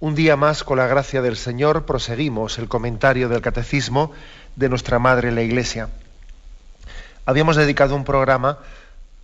[0.00, 4.12] Un día más, con la gracia del Señor, proseguimos el comentario del Catecismo
[4.54, 5.88] de nuestra Madre la Iglesia.
[7.26, 8.58] Habíamos dedicado un programa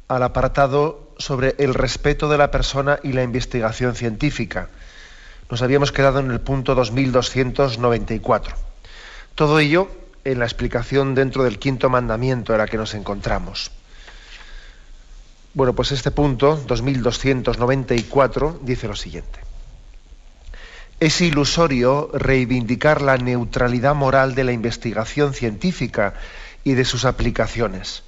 [0.09, 4.69] al apartado sobre el respeto de la persona y la investigación científica.
[5.49, 8.57] Nos habíamos quedado en el punto 2294.
[9.37, 9.89] Todo ello
[10.25, 13.71] en la explicación dentro del quinto mandamiento en la que nos encontramos.
[15.53, 19.44] Bueno, pues este punto, 2294, dice lo siguiente.
[21.01, 26.15] Es ilusorio reivindicar la neutralidad moral de la investigación científica
[26.63, 28.05] y de sus aplicaciones.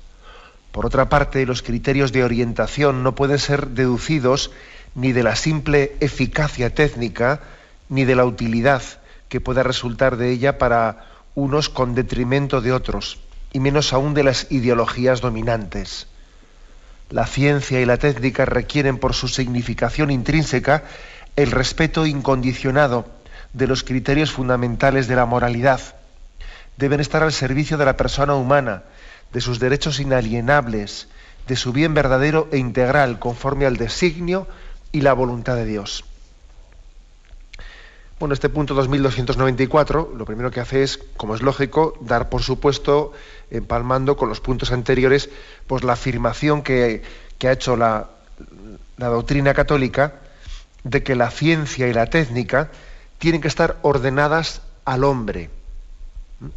[0.71, 4.53] Por otra parte, los criterios de orientación no pueden ser deducidos
[4.95, 7.41] ni de la simple eficacia técnica
[7.89, 8.83] ni de la utilidad
[9.29, 13.19] que pueda resultar de ella para unos con detrimento de otros,
[13.53, 16.07] y menos aún de las ideologías dominantes.
[17.11, 20.85] La ciencia y la técnica requieren por su significación intrínseca
[21.37, 23.05] el respeto incondicionado
[23.53, 25.81] de los criterios fundamentales de la moralidad.
[26.79, 28.85] Deben estar al servicio de la persona humana,
[29.33, 31.09] de sus derechos inalienables,
[31.47, 34.49] de su bien verdadero e integral, conforme al designio
[34.93, 36.05] y la voluntad de Dios.
[38.19, 43.13] Bueno, este punto 2294 lo primero que hace es, como es lógico, dar por supuesto,
[43.51, 45.29] empalmando con los puntos anteriores,
[45.67, 47.03] pues la afirmación que,
[47.43, 48.09] ha hecho la
[48.97, 50.21] doctrina católica
[50.91, 52.71] de que la ciencia y la técnica
[53.19, 55.51] tienen que estar ordenadas al hombre,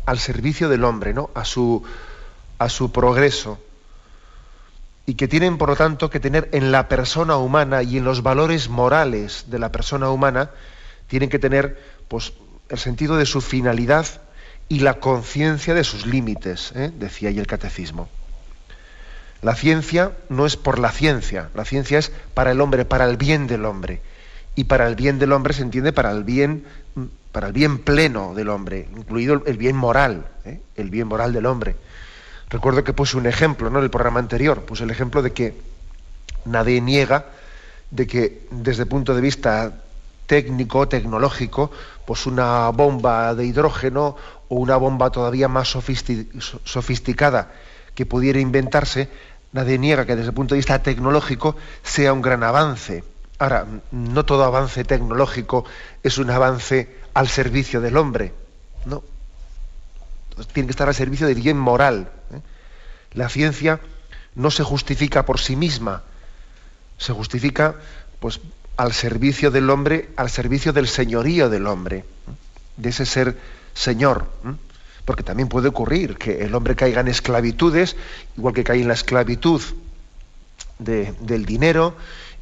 [0.06, 1.32] al servicio del hombre, ¿no?
[1.34, 1.84] a, su,
[2.60, 3.60] a su progreso.
[5.08, 8.22] Y que tienen, por lo tanto, que tener en la persona humana y en los
[8.22, 10.52] valores morales de la persona humana,
[11.08, 12.34] tienen que tener pues,
[12.70, 14.06] el sentido de su finalidad
[14.68, 16.92] y la conciencia de sus límites, ¿eh?
[16.96, 18.08] decía ahí el catecismo.
[19.42, 23.18] La ciencia no es por la ciencia, la ciencia es para el hombre, para el
[23.18, 24.04] bien del hombre.
[24.60, 26.66] Y para el bien del hombre se entiende para el bien,
[27.32, 30.60] para el bien pleno del hombre, incluido el bien moral, ¿eh?
[30.76, 31.78] el bien moral del hombre.
[32.50, 33.78] Recuerdo que puse un ejemplo ¿no?
[33.78, 35.56] en el programa anterior, puse el ejemplo de que
[36.44, 37.28] nadie niega
[37.90, 39.72] de que desde el punto de vista
[40.26, 41.72] técnico, tecnológico,
[42.06, 44.18] pues una bomba de hidrógeno
[44.50, 47.54] o una bomba todavía más sofisticada
[47.96, 49.08] que pudiera inventarse,
[49.54, 53.06] nadie niega que desde el punto de vista tecnológico sea un gran avance.
[53.40, 55.64] Ahora, no todo avance tecnológico
[56.04, 58.34] es un avance al servicio del hombre,
[58.86, 59.02] no.
[60.52, 62.12] tiene que estar al servicio del bien moral.
[62.34, 62.42] ¿eh?
[63.14, 63.80] La ciencia
[64.36, 66.04] no se justifica por sí misma,
[66.98, 67.76] se justifica
[68.20, 68.42] pues
[68.76, 72.04] al servicio del hombre, al servicio del señorío del hombre,
[72.76, 73.38] de ese ser
[73.74, 74.30] señor.
[75.06, 77.96] Porque también puede ocurrir que el hombre caiga en esclavitudes,
[78.38, 79.62] igual que cae en la esclavitud
[80.78, 81.96] del dinero,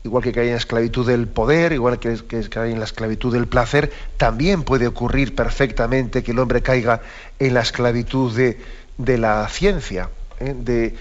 [0.07, 2.17] igual que cae en la esclavitud del poder, igual que,
[2.49, 7.01] cae en la esclavitud del placer, también puede ocurrir perfectamente que el hombre caiga
[7.39, 10.09] en la esclavitud de, la ciencia,
[10.39, 10.55] ¿eh?
[10.57, 10.95] de,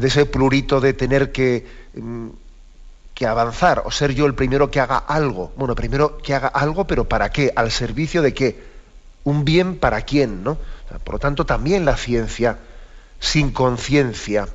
[0.00, 2.28] ese plurito de tener que mm,
[3.20, 5.52] que avanzar o ser yo el primero que haga algo.
[5.56, 7.52] Bueno, primero que haga algo, pero ¿para qué?
[7.54, 8.64] ¿Al servicio de qué?
[9.24, 10.56] Un bien para quién, ¿no?
[11.04, 12.58] por lo tanto, también la ciencia
[13.18, 14.48] sin conciencia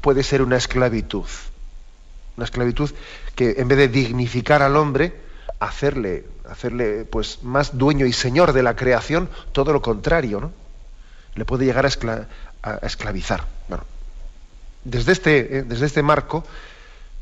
[0.00, 1.26] puede ser una esclavitud.
[2.40, 2.90] Una esclavitud
[3.34, 5.12] que en vez de dignificar al hombre,
[5.58, 10.52] hacerle, hacerle pues, más dueño y señor de la creación, todo lo contrario, ¿no?
[11.34, 13.44] Le puede llegar a, esclavizar.
[13.68, 13.84] Bueno,
[14.84, 16.42] desde este, eh, desde este marco,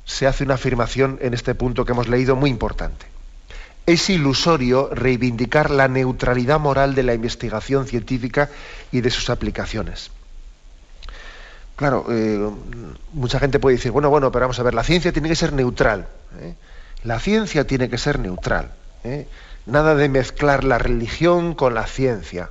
[0.04, 3.06] se hace una afirmación en este punto que hemos leído muy importante.
[3.86, 8.50] Es ilusorio reivindicar la neutralidad moral de la investigación científica
[8.92, 10.12] y de sus aplicaciones.
[11.78, 12.50] Claro, eh,
[13.12, 15.52] mucha gente puede decir, bueno, bueno, pero vamos a ver, la ciencia tiene que ser
[15.52, 16.08] neutral.
[16.40, 16.56] ¿eh?
[17.04, 18.72] La ciencia tiene que ser neutral.
[19.04, 19.28] ¿eh?
[19.64, 22.50] Nada de mezclar la religión con la ciencia.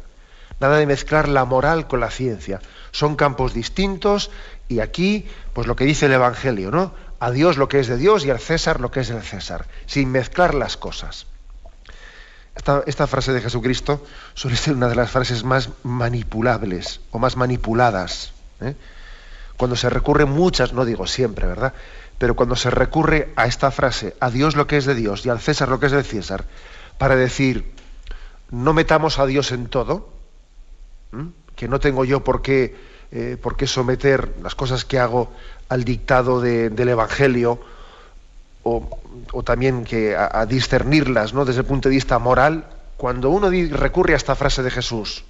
[0.62, 2.62] Nada de mezclar la moral con la ciencia.
[2.92, 4.32] Son campos distintos
[4.70, 6.94] y aquí, pues lo que dice el Evangelio, ¿no?
[7.20, 9.66] a Dios lo que es de Dios y al César lo que es del César,
[9.88, 11.26] sin mezclar las cosas.
[12.86, 18.32] Esta, frase de Jesucristo suele ser una de las frases más manipulables o más manipuladas.
[18.62, 18.74] ¿eh?
[19.58, 21.74] Cuando se recurre muchas, no digo siempre, ¿verdad?
[22.18, 25.30] Pero cuando se recurre a esta frase, a Dios lo que es de Dios y
[25.30, 26.46] al César lo que es del César,
[26.98, 27.72] para decir,
[28.52, 30.10] no metamos a Dios en todo,
[31.56, 32.76] que no tengo yo por qué,
[33.12, 35.32] eh, por qué someter las cosas que hago
[35.70, 37.60] al dictado del Evangelio
[38.64, 41.46] o, también que a, discernirlas ¿no?
[41.46, 42.66] desde el punto de vista moral,
[42.98, 45.24] cuando uno recurre a esta frase de Jesús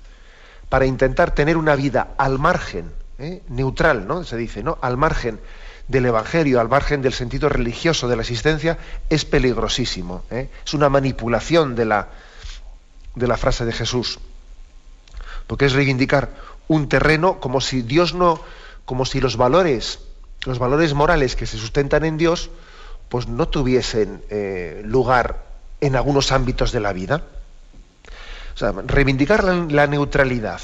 [0.70, 3.42] para intentar tener una vida al margen, ¿eh?
[3.50, 4.24] neutral, ¿no?
[4.24, 4.78] se dice, ¿no?
[4.82, 5.40] al margen
[5.88, 8.78] del Evangelio, al margen del sentido religioso de la existencia,
[9.10, 10.24] es peligrosísimo.
[10.32, 10.50] ¿eh?
[10.66, 12.10] Es una manipulación de la,
[13.16, 14.20] de la frase de Jesús.
[15.48, 16.30] Porque es reivindicar
[16.68, 18.42] un terreno como si Dios no,
[18.86, 20.00] como si los valores,
[20.46, 22.50] los valores morales que se sustentan en Dios,
[23.10, 25.46] pues no tuviesen eh, lugar
[25.82, 27.24] en algunos ámbitos de la vida.
[28.56, 30.60] O sea, reivindicar la, neutralidad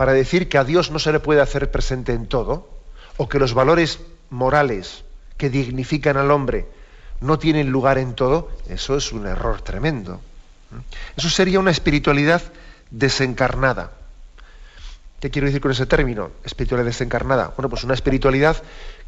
[0.00, 2.66] para decir que a Dios no se le puede hacer presente en todo,
[3.18, 4.00] o que los valores
[4.30, 5.04] morales
[5.36, 6.66] que dignifican al hombre
[7.20, 10.22] no tienen lugar en todo, eso es un error tremendo.
[11.18, 12.40] Eso sería una espiritualidad
[12.90, 13.92] desencarnada.
[15.20, 16.30] ¿Qué quiero decir con ese término?
[16.44, 17.52] Espiritualidad desencarnada.
[17.54, 18.56] Bueno, pues una espiritualidad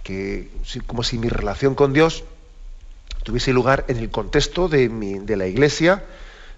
[0.03, 0.51] que,
[0.87, 2.25] como si mi relación con Dios
[3.23, 4.91] tuviese lugar en el contexto de,
[5.39, 6.05] la iglesia,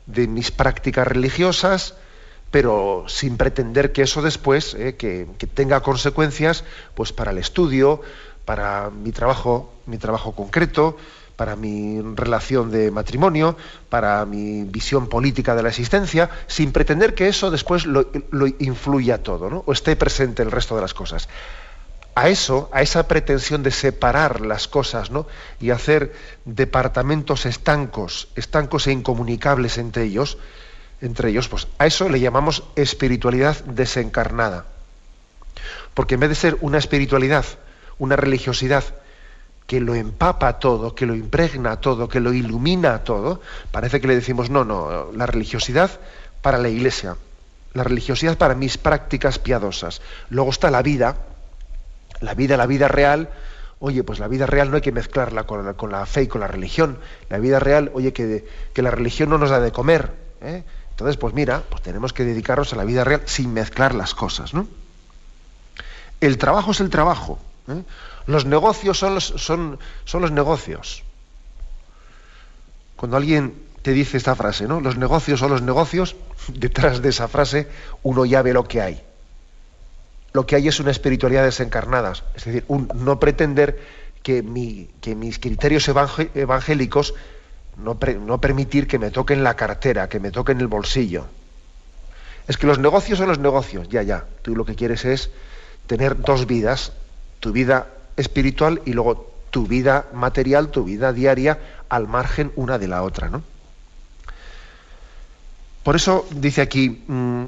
[0.06, 1.94] de mis prácticas religiosas,
[2.50, 6.64] pero sin pretender que eso después eh, que, tenga consecuencias
[6.94, 8.00] pues para el estudio,
[8.44, 10.96] para mi trabajo, mi trabajo concreto,
[11.36, 13.56] para mi relación de matrimonio,
[13.88, 18.06] para mi visión política de la existencia, sin pretender que eso después lo,
[18.58, 19.64] influya todo, ¿no?
[19.66, 21.28] o esté presente el resto de las cosas.
[22.14, 25.26] A eso, a esa pretensión de separar las cosas, ¿no?
[25.60, 26.12] y hacer
[26.44, 30.38] departamentos estancos, estancos e incomunicables entre ellos,
[31.04, 34.64] entre ellos, pues a eso le llamamos espiritualidad desencarnada.
[35.92, 37.44] Porque en vez de ser una espiritualidad,
[37.98, 38.84] una religiosidad
[39.66, 44.14] que lo empapa todo, que lo impregna todo, que lo ilumina todo, parece que le
[44.14, 45.90] decimos, no, no, la religiosidad
[46.40, 47.16] para la iglesia,
[47.74, 50.00] la religiosidad para mis prácticas piadosas.
[50.30, 51.16] Luego está la vida,
[52.20, 53.28] la vida, la vida real,
[53.78, 56.46] oye, pues la vida real no hay que mezclarla con la, fe y con la
[56.48, 56.98] religión.
[57.28, 60.24] La vida real, oye, que, que la religión no nos da de comer.
[60.40, 60.64] ¿eh?
[60.94, 64.54] Entonces, pues mira, pues tenemos que dedicarnos a la vida real sin mezclar las cosas,
[64.54, 64.68] ¿no?
[66.20, 67.40] El trabajo es el trabajo.
[67.68, 67.82] ¿eh?
[68.26, 71.02] Los negocios son los, son, son los negocios.
[72.94, 74.80] Cuando alguien te dice esta frase, ¿no?
[74.80, 76.14] Los negocios son los negocios,
[76.48, 77.68] detrás de esa frase
[78.04, 79.02] uno ya ve lo que hay.
[80.32, 83.80] Lo que hay es una espiritualidad desencarnada, es decir, un, no pretender
[84.22, 87.14] que, mi, que mis criterios evangélicos
[87.76, 91.26] no, permitir que me toquen la cartera, que me toquen el bolsillo.
[92.46, 94.24] Es que los negocios son los negocios, ya, ya.
[94.42, 95.30] Tú lo que quieres es
[95.86, 96.92] tener dos vidas,
[97.40, 102.88] tu vida espiritual y luego tu vida material, tu vida diaria, al margen una de
[102.88, 103.42] la otra, ¿no?
[105.82, 107.44] Por eso dice aquí, mm,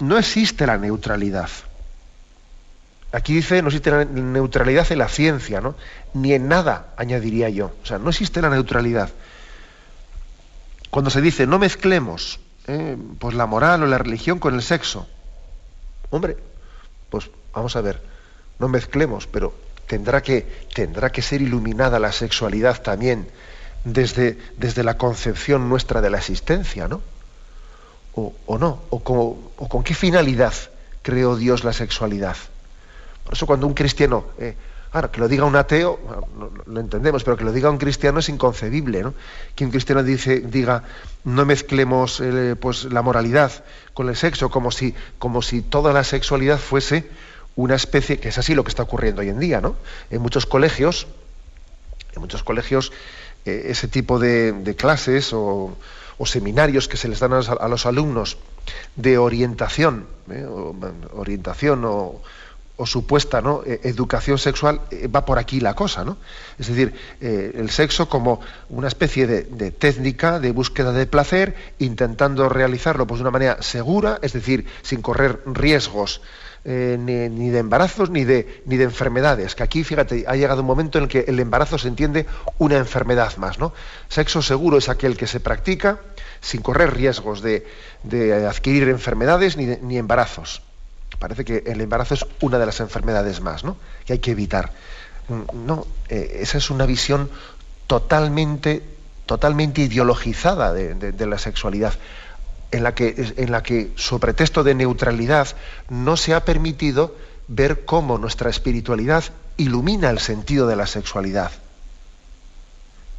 [0.00, 1.50] no existe la neutralidad.
[3.12, 5.74] Aquí dice, no existe la neutralidad en la ciencia, ¿no?
[6.14, 7.72] Ni en nada, añadiría yo.
[7.82, 9.10] O sea, no existe la neutralidad.
[10.90, 12.96] Cuando se dice, no mezclemos ¿eh?
[13.18, 15.06] pues la moral o la religión con el sexo.
[16.10, 16.36] Hombre,
[17.08, 18.02] pues vamos a ver,
[18.58, 19.54] no mezclemos, pero
[19.86, 23.28] tendrá que, tendrá que ser iluminada la sexualidad también
[23.84, 27.00] desde, desde la concepción nuestra de la existencia, ¿no?
[28.14, 30.52] O, no, o con, qué finalidad
[31.00, 32.36] creó Dios la sexualidad.
[33.24, 34.56] Por eso cuando un cristiano, eh,
[34.92, 35.98] ahora que lo diga un ateo,
[36.66, 39.14] lo entendemos, pero que lo diga un cristiano es inconcebible, ¿no?
[39.54, 40.82] Que un cristiano diga,
[41.24, 43.52] no mezclemos eh, pues, la moralidad
[43.94, 47.08] con el sexo, como si, como si toda la sexualidad fuese
[47.56, 49.76] una especie, que es así lo que está ocurriendo hoy en día, ¿no?
[50.10, 51.06] En muchos colegios,
[52.14, 52.92] en muchos colegios,
[53.44, 55.76] eh, ese tipo de, clases o,
[56.24, 58.36] seminarios que se les dan a, los alumnos
[58.94, 60.44] de orientación, ¿eh?
[61.12, 62.20] orientación o,
[62.86, 63.62] supuesta ¿no?
[63.64, 66.16] E, educación sexual, eh, va por aquí la cosa, ¿no?
[66.58, 72.48] Es decir, el sexo como una especie de, de, técnica de búsqueda de placer, intentando
[72.48, 76.20] realizarlo pues, de una manera segura, es decir, sin correr riesgos
[76.62, 79.54] eh, ni, de embarazos ni de, ni de enfermedades.
[79.54, 82.26] Que aquí, fíjate, ha llegado un momento en el que el embarazo se entiende
[82.58, 83.58] una enfermedad más.
[83.58, 83.72] ¿no?
[84.08, 86.00] Sexo seguro es aquel que se practica
[86.40, 87.64] sin correr riesgos de,
[88.46, 90.62] adquirir enfermedades ni, ni, embarazos.
[91.18, 93.76] Parece que el embarazo es una de las enfermedades más ¿no?
[94.04, 94.72] que hay que evitar.
[95.28, 97.30] Mm, no, eh, esa es una visión
[97.86, 98.82] totalmente,
[99.26, 101.94] totalmente ideologizada de la sexualidad
[102.70, 105.48] en la que, en la que sobre texto de neutralidad
[105.88, 107.16] no se ha permitido
[107.48, 109.24] ver cómo nuestra espiritualidad
[109.56, 111.50] ilumina el sentido de la sexualidad.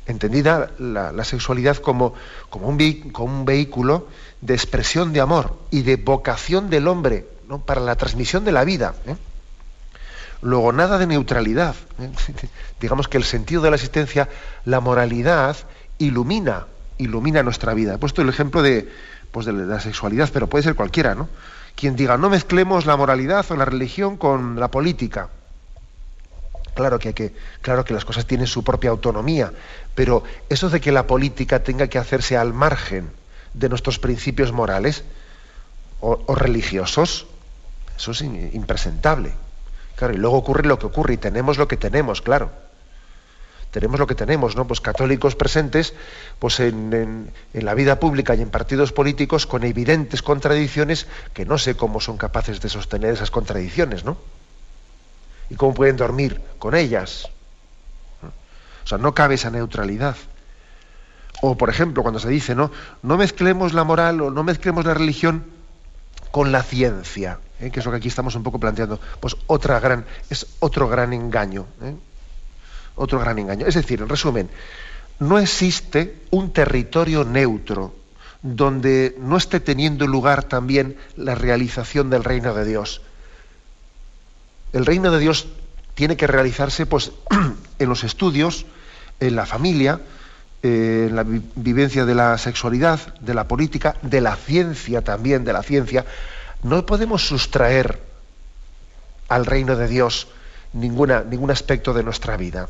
[0.07, 2.13] Entendida la, sexualidad como,
[2.49, 4.07] como, un, vehículo
[4.41, 7.59] de expresión de amor y de vocación del hombre ¿no?
[7.59, 8.95] para la transmisión de la vida.
[9.05, 9.17] ¿eh?
[10.41, 11.75] Luego, nada de neutralidad.
[11.99, 12.09] ¿eh?
[12.79, 14.29] Digamos que el sentido de la existencia,
[14.63, 15.57] la moralidad,
[15.97, 16.67] ilumina,
[16.97, 17.93] ilumina nuestra vida.
[17.93, 18.89] He puesto el ejemplo de,
[19.31, 21.27] pues de la sexualidad, pero puede ser cualquiera, ¿no?
[21.75, 25.27] Quien diga, no mezclemos la moralidad o la religión con la política.
[26.73, 29.51] Claro que, hay que, claro que las cosas tienen su propia autonomía,
[29.93, 33.11] pero eso de que la política tenga que hacerse al margen
[33.53, 35.03] de nuestros principios morales
[36.01, 37.27] o, religiosos,
[38.01, 39.31] eso es impresentable.
[39.95, 42.49] Claro, y luego ocurre lo que ocurre y tenemos lo que tenemos, claro.
[43.69, 44.65] Tenemos lo que tenemos, ¿no?
[44.65, 45.93] Pues católicos presentes
[46.39, 51.57] pues en, en, la vida pública y en partidos políticos con evidentes contradicciones que no
[51.57, 54.17] sé cómo son capaces de sostener esas contradicciones, ¿no?
[55.49, 57.29] Y cómo pueden dormir con ellas.
[58.83, 60.15] O sea, no cabe esa neutralidad.
[61.41, 62.71] O, por ejemplo, cuando se dice, ¿no?
[63.03, 65.60] No mezclemos la moral o no mezclemos la religión
[66.31, 67.69] con la ciencia, ¿eh?
[67.69, 68.99] que es lo que aquí estamos un poco planteando.
[69.19, 71.67] Pues otra gran, es otro gran engaño.
[71.81, 71.95] ¿eh?
[72.95, 73.65] Otro gran engaño.
[73.65, 74.49] Es decir, en resumen,
[75.19, 77.93] no existe un territorio neutro
[78.41, 83.01] donde no esté teniendo lugar también la realización del reino de Dios.
[84.73, 85.47] El reino de Dios
[85.93, 87.11] tiene que realizarse pues,
[87.79, 88.65] en los estudios,
[89.19, 90.01] en la familia,
[90.63, 95.53] eh, en la vivencia de la sexualidad, de la política, de la ciencia también, de
[95.53, 96.05] la ciencia,
[96.63, 97.99] no podemos sustraer
[99.27, 100.27] al reino de Dios
[100.73, 102.67] ninguna, ningún aspecto de nuestra vida.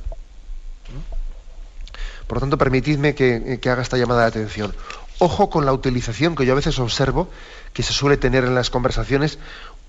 [2.27, 4.73] Por lo tanto, permitidme que, que, haga esta llamada de atención.
[5.19, 7.29] Ojo con la utilización que yo a veces observo
[7.73, 9.37] que se suele tener en las conversaciones,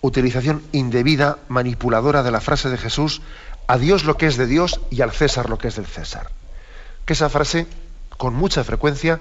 [0.00, 3.22] utilización indebida, manipuladora de la frase de Jesús,
[3.68, 6.30] a Dios lo que es de Dios y al César lo que es del César.
[7.06, 7.66] Que esa frase
[8.22, 9.18] con mucha frecuencia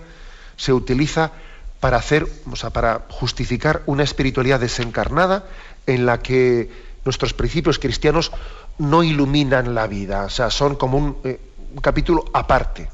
[0.57, 1.31] se utiliza
[1.79, 5.45] para hacer, o sea, para justificar una espiritualidad desencarnada
[5.87, 6.69] en la que
[7.03, 8.31] nuestros principios cristianos
[8.77, 11.39] no iluminan la vida, o sea, son como un, eh,
[11.81, 12.89] capítulo aparte.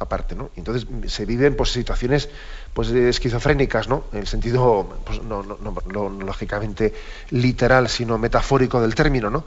[0.00, 0.50] Aparte, ¿no?
[0.56, 2.28] Entonces se viven pues, situaciones
[2.74, 4.06] pues, esquizofrénicas, ¿no?
[4.12, 5.56] En el sentido, pues, no, no,
[5.92, 6.92] no, lógicamente
[7.30, 9.44] literal, sino metafórico del término, ¿no?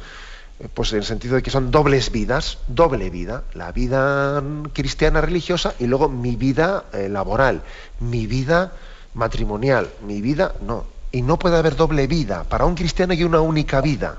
[0.59, 4.41] Eh, pues en el sentido de que son dobles vidas, doble vida, la vida
[4.73, 7.61] cristiana religiosa y luego mi vida eh, laboral,
[7.99, 8.71] mi vida
[9.13, 10.85] matrimonial, mi vida, no.
[11.11, 12.43] Y no puede haber doble vida.
[12.43, 14.17] Para un cristiano hay una única vida.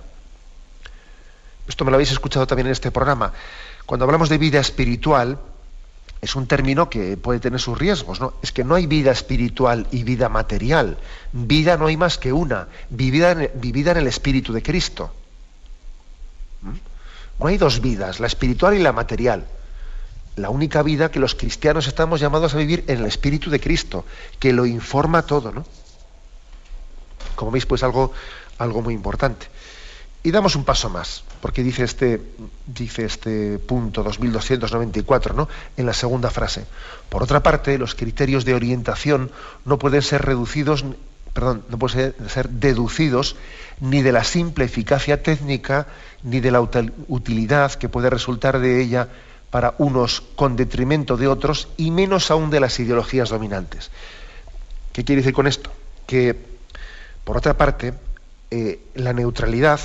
[1.69, 3.33] Esto me lo habéis escuchado también en este programa.
[3.85, 5.39] Cuando hablamos de vida espiritual,
[6.21, 8.35] es un término que puede tener sus riesgos, ¿no?
[8.43, 10.97] Es que no hay vida espiritual y vida material.
[11.33, 15.13] Vida no hay más que una, vivida vivida en el Espíritu de Cristo.
[17.39, 19.47] No hay dos vidas, la espiritual y la material.
[20.37, 24.05] La única vida que los cristianos estamos llamados a vivir en el Espíritu de Cristo,
[24.39, 25.65] que lo informa todo, ¿no?
[27.35, 28.13] Como veis, pues algo,
[28.59, 29.47] algo muy importante.
[30.27, 32.21] Y damos un paso más, porque dice este,
[32.67, 35.49] dice este punto 2294, ¿no?
[35.77, 36.67] En la segunda frase.
[37.09, 39.31] Por otra parte, los criterios de orientación
[39.65, 40.85] no pueden ser reducidos,
[41.33, 43.37] perdón, no pueden ser deducidos
[43.79, 45.87] ni de la simple eficacia técnica,
[46.27, 49.09] ni de la utilidad que puede resultar de ella
[49.51, 53.93] para unos con detrimento de otros, y menos aún de las ideologías dominantes.
[54.93, 55.71] ¿Qué quiere decir con esto?
[56.05, 56.37] Que,
[57.23, 57.95] por otra parte,
[58.51, 59.81] eh, la neutralidad,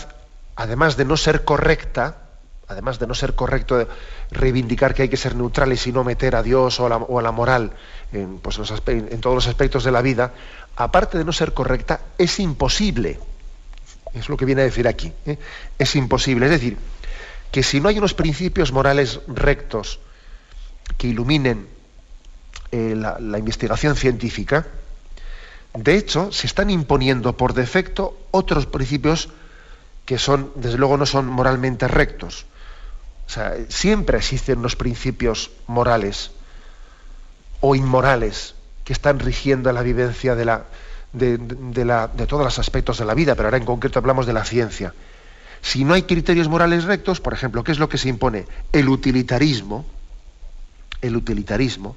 [0.56, 2.18] además de no ser correcta,
[2.68, 3.88] además de no ser correcto
[4.32, 7.72] reivindicar que hay que ser neutrales y no meter a Dios o a la, moral
[8.42, 10.34] pues, en todos los aspectos de la vida,
[10.76, 13.20] aparte de no ser correcta, es imposible
[14.14, 15.12] es lo que viene a decir aquí.
[15.26, 15.38] ¿eh?
[15.78, 16.46] Es imposible.
[16.46, 16.78] Es decir,
[17.52, 20.00] que si no hay unos principios morales rectos
[20.98, 21.68] que iluminen
[22.72, 24.68] eh, la, la, investigación científica,
[25.74, 29.30] de hecho, se están imponiendo por defecto otros principios
[30.06, 32.46] que son, desde luego, no son moralmente rectos.
[33.28, 36.32] O sea, siempre existen unos principios morales
[37.62, 40.66] o inmorales que están rigiendo la vivencia de la,
[41.14, 41.38] de,
[42.28, 44.94] todos los aspectos de la vida, pero ahora en concreto hablamos de la ciencia.
[45.62, 48.46] Si no hay criterios morales rectos, por ejemplo, ¿qué es lo que se impone?
[48.72, 49.86] El utilitarismo,
[51.02, 51.96] el utilitarismo,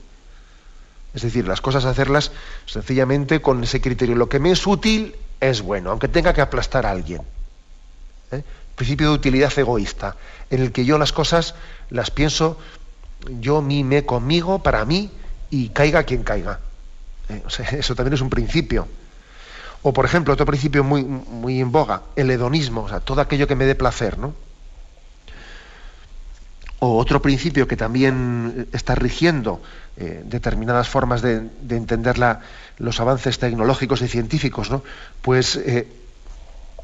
[1.14, 2.32] es decir, las cosas hacerlas
[2.66, 4.16] sencillamente con ese criterio.
[4.16, 7.22] Lo que me es útil es bueno, aunque tenga que aplastar a alguien.
[8.32, 8.42] ¿Eh?
[8.74, 10.16] Principio de utilidad egoísta,
[10.50, 11.54] en el que yo las cosas
[11.90, 12.58] las pienso
[13.40, 15.10] yo, mí, me, conmigo, para mí,
[15.50, 16.60] y caiga quien caiga.
[17.28, 17.42] ¿Eh?
[17.78, 18.88] eso también es un principio.
[19.84, 23.46] O, por ejemplo, otro principio muy, muy en boga, el hedonismo, o sea, todo aquello
[23.46, 24.32] que me dé placer, ¿no?
[26.78, 29.60] O otro principio que también está rigiendo
[29.98, 32.16] eh, determinadas formas de, entender
[32.78, 34.82] los avances tecnológicos y científicos, ¿no?
[35.20, 35.86] Pues eh,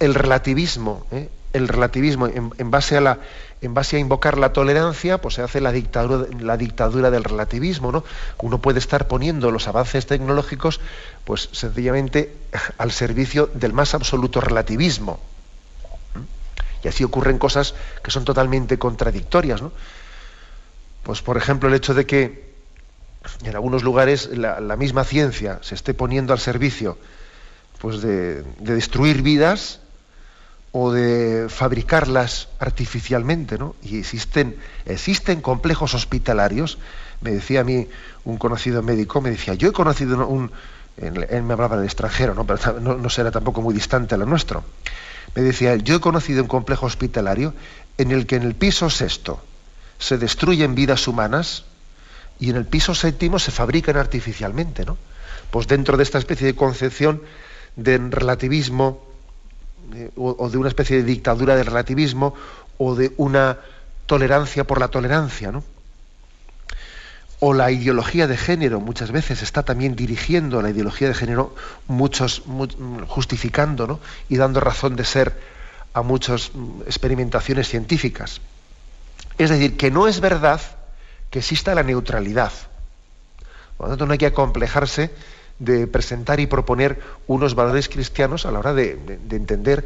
[0.01, 1.29] el relativismo, ¿eh?
[1.53, 7.11] el relativismo en, base a invocar la tolerancia, pues se hace la dictadura, la dictadura
[7.11, 8.05] del relativismo, ¿no?
[8.39, 10.81] Uno puede estar poniendo los avances tecnológicos,
[11.25, 12.35] pues sencillamente
[12.79, 15.21] al servicio del más absoluto relativismo.
[16.83, 19.61] Y así ocurren cosas que son totalmente contradictorias.
[21.03, 22.51] Pues por ejemplo el hecho de que
[23.45, 26.97] en algunos lugares la, misma ciencia se esté poniendo al servicio
[27.81, 29.80] pues de destruir vidas,
[30.73, 33.75] o de fabricarlas artificialmente, ¿no?
[33.83, 36.79] Y existen, existen complejos hospitalarios.
[37.21, 37.89] Me decía a mí
[38.25, 40.53] un conocido médico, me decía, yo he conocido un,
[40.97, 42.47] él me hablaba del extranjero, ¿no?
[42.47, 44.65] pero no, será tampoco muy distante a lo nuestro.
[45.35, 47.55] Me decía, yo he conocido un complejo hospitalario
[47.99, 49.43] en el que en el piso sexto
[49.99, 51.65] se destruyen vidas humanas
[52.39, 54.97] y en el piso séptimo se fabrican artificialmente, ¿no?
[55.51, 57.23] Pues dentro de esta especie de concepción
[57.77, 59.10] de relativismo
[60.17, 62.35] o, de una especie de dictadura del relativismo
[62.79, 63.59] o de una
[64.07, 65.63] tolerancia por la tolerancia, ¿no?
[67.39, 71.55] O la ideología de género muchas veces está también dirigiendo la ideología de género,
[71.87, 72.43] muchos
[73.09, 74.01] justificando ¿no?
[74.29, 75.41] y dando razón de ser
[75.95, 78.41] a muchas mm, experimentaciones científicas.
[79.39, 80.61] Es decir, que no es verdad
[81.31, 82.53] que exista la neutralidad.
[83.77, 85.11] Por lo tanto, no hay que acomplejarse
[85.61, 88.99] de presentar y proponer unos valores cristianos a la hora de,
[89.31, 89.85] entender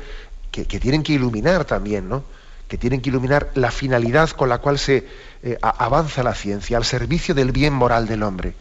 [0.50, 2.24] que, tienen que iluminar también, ¿no?
[2.68, 5.06] que tienen que iluminar la finalidad con la cual se
[5.42, 8.54] eh, avanza la ciencia, al servicio del bien moral del hombre.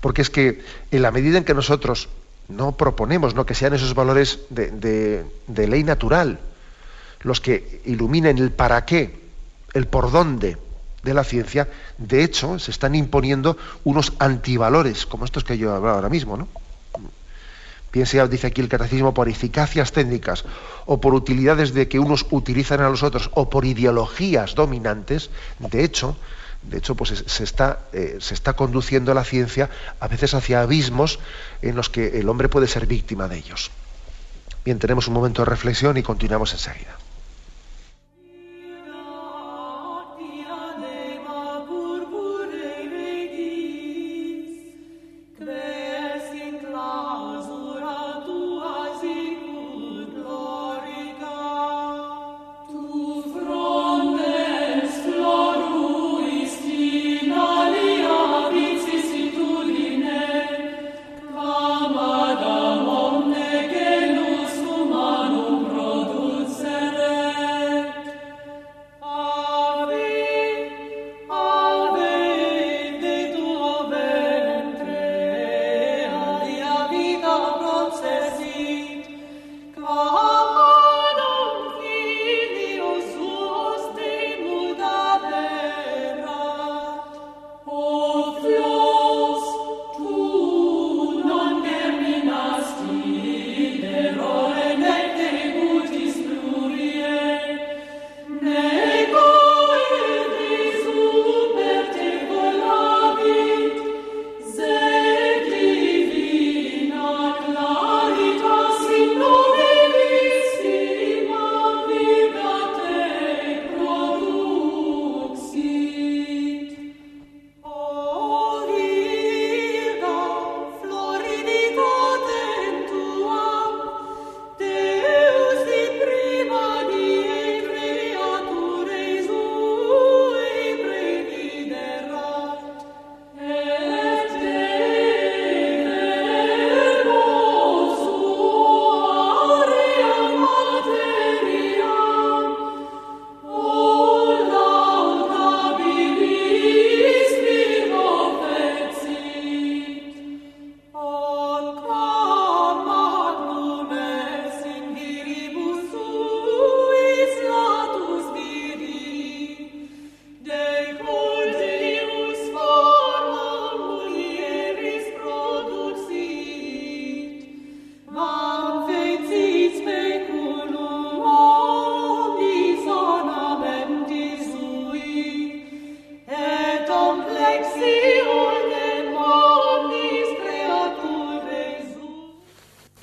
[0.00, 2.08] Porque es que en la medida en que nosotros
[2.46, 3.44] no proponemos ¿no?
[3.46, 6.38] que sean esos valores de, de ley natural
[7.20, 9.18] los que iluminen el para qué,
[9.74, 10.56] el por dónde,
[11.02, 15.76] de la ciencia, de hecho, se están imponiendo unos antivalores, como estos que yo he
[15.76, 16.48] hablado ahora mismo, ¿no?
[17.90, 20.44] Piense, dice aquí el catecismo, por eficacias técnicas
[20.84, 25.84] o por utilidades de que unos utilizan a los otros o por ideologías dominantes, de
[25.84, 26.16] hecho,
[26.62, 31.18] de hecho, pues se está, eh, se está conduciendo la ciencia a veces hacia abismos
[31.62, 33.70] en los que el hombre puede ser víctima de ellos.
[34.64, 36.96] Bien, tenemos un momento de reflexión y continuamos enseguida.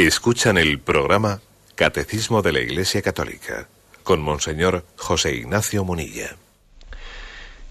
[0.08, 1.42] Escuchan el programa
[1.74, 3.68] Catecismo de la Iglesia Católica
[4.04, 6.36] con Monseñor José Ignacio Munilla.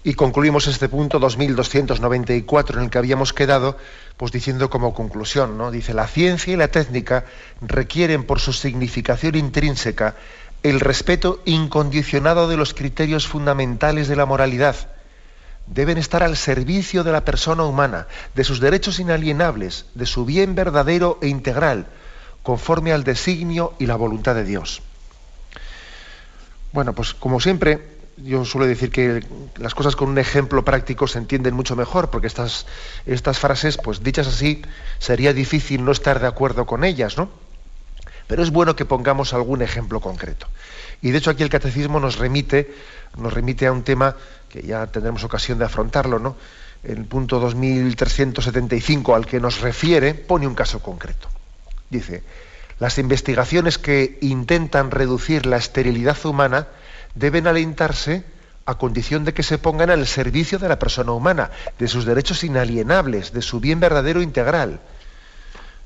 [0.03, 3.77] Y concluimos este punto 2294 en el que habíamos quedado,
[4.17, 5.71] pues diciendo como conclusión, ¿no?
[5.71, 7.23] Dice, la ciencia y la técnica
[7.61, 10.15] requieren por su significación intrínseca
[10.61, 14.75] el respeto incondicionado de los criterios fundamentales de la moralidad.
[15.67, 20.53] Deben estar al servicio de la persona humana, de sus derechos inalienables, de su bien
[20.53, 21.87] verdadero e integral,
[22.45, 24.83] conforme al designio y la voluntad de Dios.
[26.71, 29.25] Bueno, pues como siempre, yo suelo decir que
[29.57, 32.67] las cosas con un ejemplo práctico se entienden mucho mejor, porque estas,
[33.07, 34.61] estas frases, pues dichas así,
[34.99, 37.29] sería difícil no estar de acuerdo con ellas, ¿no?
[38.27, 40.47] Pero es bueno que pongamos algún ejemplo concreto.
[41.01, 42.71] Y de hecho aquí el catecismo nos remite,
[43.17, 44.17] nos remite a un tema
[44.49, 46.35] que ya tendremos ocasión de afrontarlo, ¿no?
[46.83, 51.34] El punto 2375 al que nos refiere pone un caso concreto.
[51.89, 52.23] Dice,
[52.79, 56.67] las investigaciones que intentan reducir la esterilidad humana
[57.13, 58.23] deben alentarse
[58.65, 62.43] a condición de que se pongan al servicio de la persona humana, de sus derechos
[62.43, 64.79] inalienables, de su bien verdadero integral.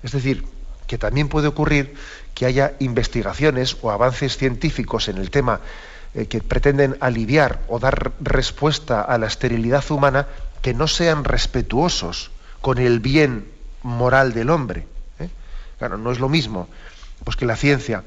[0.01, 0.45] Es decir,
[0.87, 1.93] que también puede ocurrir
[2.33, 5.59] que haya investigaciones o avances científicos en el tema
[6.15, 10.25] eh, que pretenden aliviar o dar respuesta a la esterilidad humana
[10.61, 12.31] que no sean respetuosos
[12.61, 13.51] con el bien
[13.83, 14.87] moral del hombre.
[15.79, 16.69] Claro, no es lo mismo
[17.23, 18.03] pues que la ciencia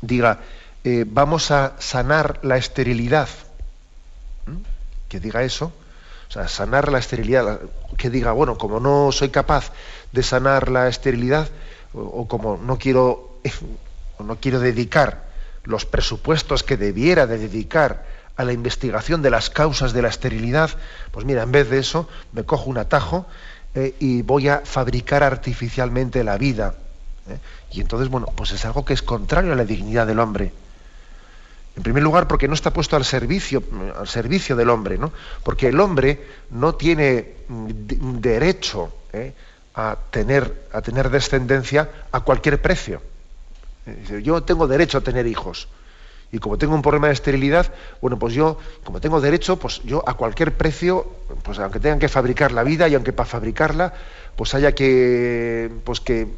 [0.00, 0.40] diga
[0.84, 3.28] eh, vamos a sanar la esterilidad.
[5.08, 5.72] Que diga eso.
[6.28, 7.60] O sea, sanar la esterilidad.
[7.96, 9.72] Que diga, bueno, como no soy capaz
[10.12, 11.48] de sanar la esterilidad,
[11.92, 13.40] o, como no quiero,
[14.18, 15.26] no quiero dedicar
[15.64, 20.70] los presupuestos que debiera de dedicar a la investigación de las causas de la esterilidad,
[21.10, 23.26] pues mira, en vez de eso, me cojo un atajo
[23.74, 26.74] eh, y voy a fabricar artificialmente la vida.
[27.28, 27.38] ¿eh?
[27.72, 30.52] Y entonces, bueno, pues es algo que es contrario a la dignidad del hombre.
[31.76, 33.62] En primer lugar, porque no está puesto al servicio,
[33.96, 35.12] al servicio del hombre, ¿no?
[35.44, 39.32] Porque el hombre no tiene derecho ¿eh?
[39.74, 43.00] a, tener, a tener descendencia a cualquier precio.
[44.22, 45.68] Yo tengo derecho a tener hijos.
[46.30, 50.02] Y como tengo un problema de esterilidad, bueno, pues yo, como tengo derecho, pues yo
[50.06, 51.06] a cualquier precio,
[51.42, 53.94] pues aunque tengan que fabricar la vida y aunque para fabricarla,
[54.36, 56.28] pues haya que, pues que,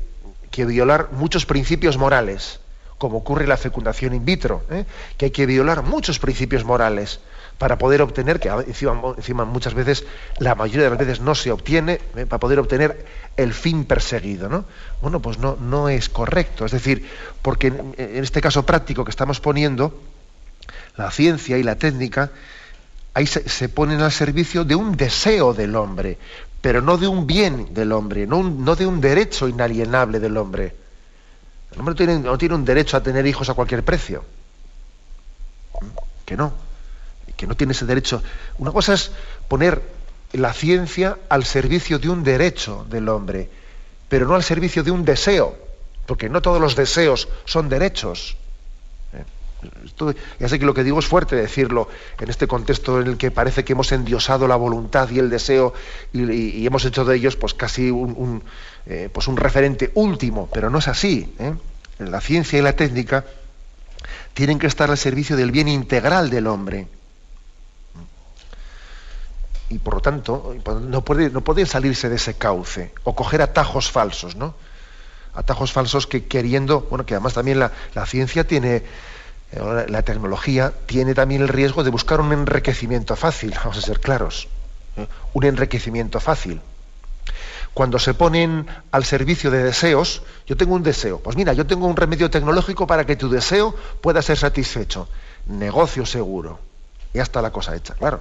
[0.51, 2.61] que violar muchos principios morales
[3.01, 4.85] como ocurre la fecundación in vitro, ¿eh?
[5.17, 7.21] que hay que violar muchos principios morales
[7.57, 10.05] para poder obtener, que encima, muchas veces,
[10.39, 12.27] la mayoría de las veces no se obtiene, ¿eh?
[12.27, 13.07] para poder obtener
[13.39, 14.51] el fin perseguido.
[14.51, 14.67] ¿no?
[15.01, 16.67] Bueno, pues no, es correcto.
[16.67, 17.09] Es decir,
[17.41, 19.99] porque en, este caso práctico que estamos poniendo,
[20.99, 22.31] la ciencia y la técnica,
[23.15, 26.19] ahí se, ponen al servicio de un deseo del hombre,
[26.61, 30.75] pero no de un bien del hombre, no de un derecho inalienable del hombre.
[31.73, 34.25] El hombre no tiene un derecho a tener hijos a cualquier precio.
[36.25, 36.53] Que no.
[37.37, 38.23] Que no tiene ese derecho.
[38.59, 39.13] Una cosa es
[39.49, 39.83] poner
[40.33, 43.49] la ciencia al servicio de un derecho del hombre,
[44.09, 45.57] pero no al servicio de un deseo,
[46.07, 48.37] porque no todos los deseos son derechos.
[49.13, 49.25] ¿Eh?
[50.39, 53.31] ya sé que lo que digo es fuerte decirlo en este contexto en el que
[53.31, 55.75] parece que hemos endiosado la voluntad y el deseo
[56.13, 58.43] y, hemos hecho de ellos pues casi un,
[58.87, 61.35] eh, pues un referente último, pero no es así.
[61.39, 61.55] ¿eh?
[61.99, 63.25] La ciencia y la técnica
[64.35, 66.87] tienen que estar al servicio del bien integral del hombre.
[69.69, 73.91] Y por lo tanto, no puede, no puede salirse de ese cauce o coger atajos
[73.91, 74.55] falsos, ¿no?
[75.35, 78.83] Atajos falsos que queriendo, bueno, que además también la, la ciencia tiene,
[79.53, 84.01] eh, la tecnología tiene también el riesgo de buscar un enriquecimiento fácil, vamos a ser
[84.01, 84.49] claros,
[85.35, 86.61] un enriquecimiento fácil
[87.75, 91.87] cuando se ponen al servicio de deseos, yo tengo un deseo, pues mira, yo tengo
[91.87, 95.09] un remedio tecnológico para que tu deseo pueda ser satisfecho.
[95.47, 96.59] Negocio seguro.
[97.15, 98.21] Ya está la cosa hecha, claro.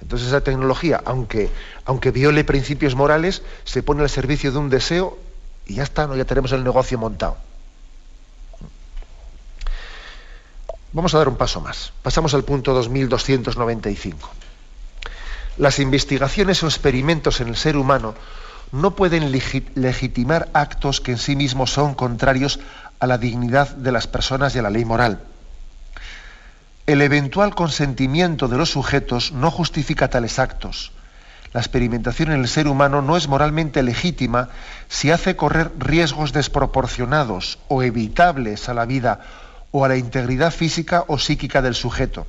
[0.00, 1.50] Entonces esa tecnología, aunque,
[1.84, 5.18] aunque viole principios morales, se pone al servicio de un deseo
[5.66, 6.16] y ya está, ¿no?
[6.16, 7.36] ya tenemos el negocio montado.
[10.92, 11.92] Vamos a dar un paso más.
[12.02, 14.28] Pasamos al punto 2295.
[15.58, 18.14] Las investigaciones o experimentos en el ser humano
[18.72, 22.60] no pueden legitimar actos que en sí mismos son contrarios
[23.00, 25.20] a la dignidad de las personas y a la ley moral.
[26.86, 30.92] El eventual consentimiento de los sujetos no justifica tales actos.
[31.52, 34.50] La experimentación en el ser humano no es moralmente legítima
[34.88, 39.20] si hace correr riesgos desproporcionados o evitables a la vida
[39.72, 42.26] o a la integridad física o psíquica del sujeto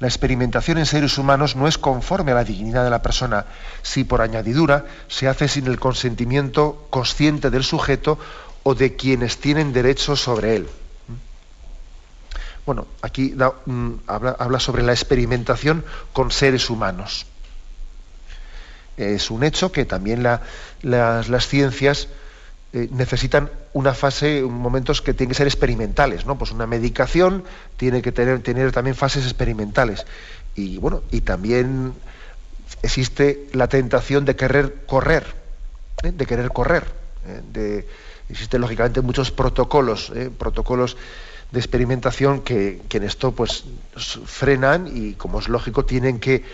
[0.00, 3.44] la experimentación en seres humanos no es conforme a la dignidad de la persona
[3.82, 8.18] si por añadidura se hace sin el consentimiento consciente del sujeto
[8.62, 10.68] o de quienes tienen derecho sobre él.
[12.64, 13.34] bueno, aquí
[14.06, 17.26] habla, sobre la experimentación con seres humanos.
[18.96, 22.08] Es un hecho que también las, ciencias
[22.72, 26.38] eh, necesitan una fase, momentos que tienen que ser experimentales, ¿no?
[26.38, 27.42] Pues una medicación
[27.76, 30.06] tiene que tener, tener también fases experimentales.
[30.54, 31.94] Y bueno, y también
[32.82, 35.26] existe la tentación de querer correr,
[36.04, 36.12] ¿eh?
[36.12, 36.84] de querer correr.
[37.26, 37.40] ¿eh?
[37.52, 37.88] De,
[38.28, 40.96] existen lógicamente muchos protocolos, protocolos
[41.50, 43.64] de experimentación que, en esto pues
[43.96, 46.44] frenan y, como es lógico, tienen que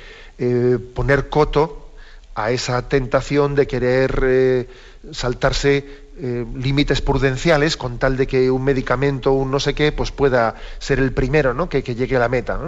[0.94, 1.90] poner coto
[2.34, 4.66] a esa tentación de querer
[5.12, 10.10] saltarse eh, límites prudenciales con tal de que un medicamento, un no sé qué, pues
[10.10, 11.68] pueda ser el primero, ¿no?
[11.68, 12.58] Que, llegue a la meta.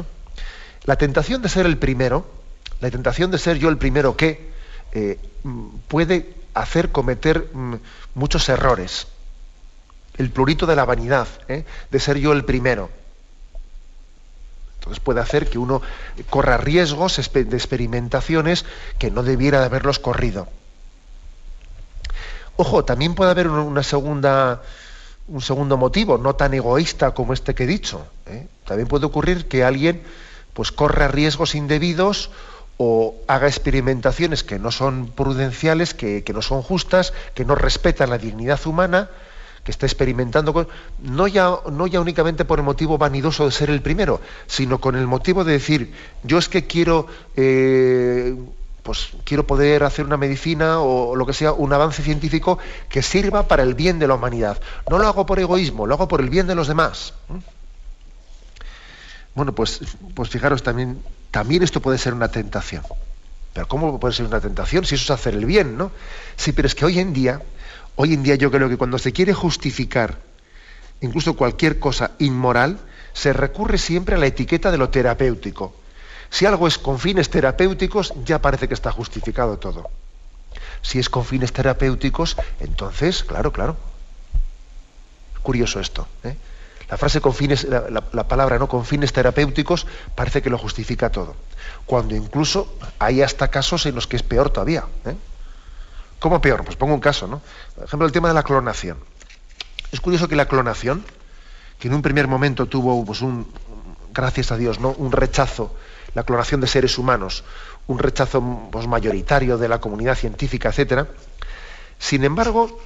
[0.85, 2.27] La tentación de ser el primero,
[2.81, 4.49] la tentación de ser yo el primero que,
[5.89, 7.75] puede hacer cometer mm,
[8.15, 9.07] muchos errores
[10.19, 11.65] el plurito de la vanidad, ¿eh?
[11.91, 12.91] de ser yo el primero.
[14.79, 15.81] Entonces puede hacer que uno
[16.29, 18.65] corra riesgos de experimentaciones
[18.99, 20.49] que no debiera de haberlos corrido.
[22.61, 24.63] Ojo, también puede haber una segunda,
[25.29, 28.05] un segundo motivo, no tan egoísta como este que he dicho.
[28.27, 28.49] ¿eh?
[28.65, 30.03] También puede ocurrir que alguien
[30.55, 32.31] pues corra riesgos indebidos
[32.77, 38.19] o haga experimentaciones que no son prudenciales, que, no son justas, que no respetan la
[38.19, 39.09] dignidad humana,
[39.63, 40.67] que está experimentando,
[41.01, 44.97] no, ya, no ya únicamente por el motivo vanidoso de ser el primero, sino con
[44.97, 45.95] el motivo de decir,
[46.25, 48.35] yo es que quiero, eh,
[48.89, 53.47] pues quiero poder hacer una medicina o lo que sea, un avance científico que sirva
[53.47, 54.61] para el bien de la humanidad.
[54.91, 57.13] No lo hago por egoísmo, lo hago por el bien de los demás.
[59.35, 59.81] Bueno, pues,
[60.15, 62.83] pues fijaros, también, también esto puede ser una tentación.
[63.53, 65.93] Pero ¿cómo puede ser una tentación si eso es hacer el bien, no?
[66.37, 67.43] Sí, pero es que hoy en día
[68.01, 70.21] Hoy en día yo creo que cuando se quiere justificar
[71.01, 72.79] incluso cualquier cosa inmoral,
[73.13, 75.75] se recurre siempre a la etiqueta de lo terapéutico.
[76.31, 79.89] Si algo es con fines terapéuticos, ya parece que está justificado todo.
[80.83, 83.77] Si es con fines terapéuticos, entonces, claro, claro.
[85.43, 86.07] Curioso esto.
[86.25, 86.37] ¿eh?
[86.91, 91.37] La frase con fines, la, palabra no con fines terapéuticos parece que lo justifica todo.
[91.87, 94.85] Cuando incluso hay hasta casos en los que es peor todavía.
[95.05, 95.15] ¿eh?
[96.19, 96.65] ¿Cómo peor?
[96.65, 97.41] Pues pongo un caso, ¿no?
[97.75, 98.99] Por ejemplo, el tema de la clonación.
[99.93, 101.05] Es curioso que la clonación,
[101.79, 103.51] que en un primer momento tuvo, pues un,
[104.13, 104.91] gracias a Dios, ¿no?
[104.91, 105.75] un rechazo,
[106.15, 107.45] la clonación de seres humanos,
[107.87, 111.09] un rechazo pues, mayoritario de la comunidad científica, etcétera.
[111.99, 112.79] Sin embargo,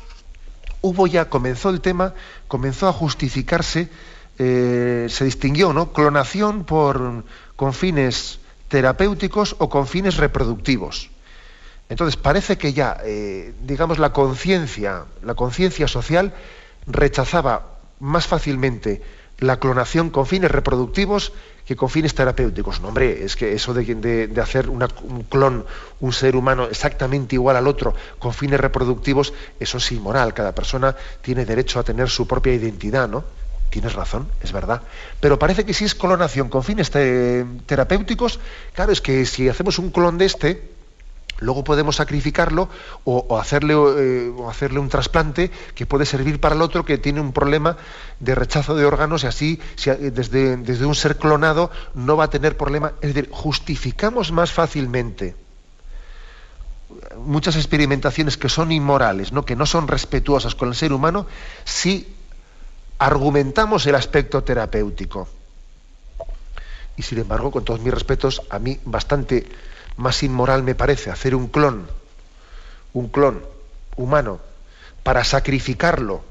[0.81, 2.15] hubo ya, comenzó el tema,
[2.49, 3.89] comenzó a justificarse,
[4.39, 5.93] eh, se distinguió, ¿no?
[5.93, 7.25] Clonación por,
[7.57, 11.11] con fines terapéuticos o con fines reproductivos.
[11.89, 16.33] Entonces parece que ya, eh, digamos, la conciencia, la conciencia social
[16.87, 19.03] rechazaba más fácilmente
[19.39, 21.33] la clonación con fines reproductivos
[21.67, 22.81] que con fines terapéuticos.
[22.81, 25.65] No, hombre, es que eso de, hacer un clon,
[26.01, 30.35] un ser humano exactamente igual al otro, con fines reproductivos, eso es inmoral.
[30.35, 33.25] Cada persona tiene derecho a tener su propia identidad, ¿no?
[33.71, 34.83] Tienes razón, es verdad.
[35.21, 38.39] Pero parece que si es clonación con fines terapéuticos,
[38.75, 40.73] claro, es que si hacemos un clon de este,
[41.43, 42.69] luego podemos sacrificarlo
[43.05, 47.33] o, hacerle, eh, hacerle, un trasplante que puede servir para el otro que tiene un
[47.33, 47.77] problema
[48.21, 52.57] de rechazo de órganos y así desde, desde, un ser clonado no va a tener
[52.57, 52.93] problema.
[53.01, 55.37] Es decir, justificamos más fácilmente
[57.17, 59.45] muchas experimentaciones que son inmorales, ¿no?
[59.45, 61.27] que no son respetuosas con el ser humano,
[61.65, 62.15] si
[62.99, 65.29] argumentamos el aspecto terapéutico.
[66.97, 69.47] Y sin embargo, con todos mis respetos, a mí bastante
[69.97, 71.87] más inmoral me parece hacer un clon,
[72.93, 73.43] un clon
[73.97, 74.41] humano,
[75.03, 76.23] para sacrificarlo,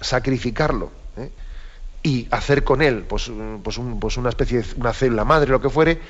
[0.00, 1.30] sacrificarlo, ¿eh?
[2.02, 3.30] y hacer con él pues,
[3.62, 6.00] pues, pues, una especie de una célula madre, lo que fuere,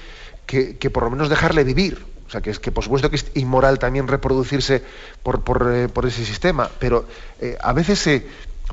[0.46, 2.04] que, por lo menos dejarle vivir.
[2.26, 4.84] O sea, que es que por supuesto que es inmoral también reproducirse
[5.22, 7.04] por, por, eh, ese sistema, pero
[7.40, 8.26] eh, a veces se,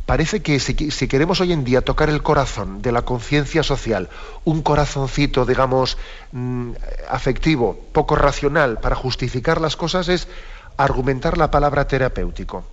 [0.07, 4.09] parece que si, queremos hoy en día tocar el corazón de la conciencia social,
[4.45, 5.97] un corazoncito, digamos,
[6.31, 6.71] mm,
[7.09, 10.29] afectivo, poco racional, para justificar las cosas, es
[10.77, 12.63] argumentar la palabra terapéutico.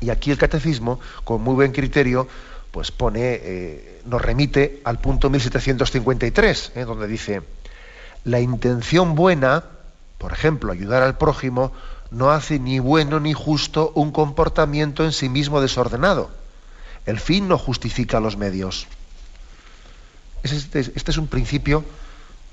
[0.00, 2.26] Y aquí el catecismo, con muy buen criterio,
[2.72, 7.42] pues pone, eh, nos remite al punto 1753, eh, donde dice,
[8.24, 9.62] la intención buena,
[10.18, 11.72] por ejemplo, ayudar al prójimo,
[12.10, 16.30] no hace ni bueno ni justo un comportamiento en sí mismo desordenado.
[17.06, 18.86] El fin no justifica los medios.
[20.42, 21.84] Este, este, es un principio,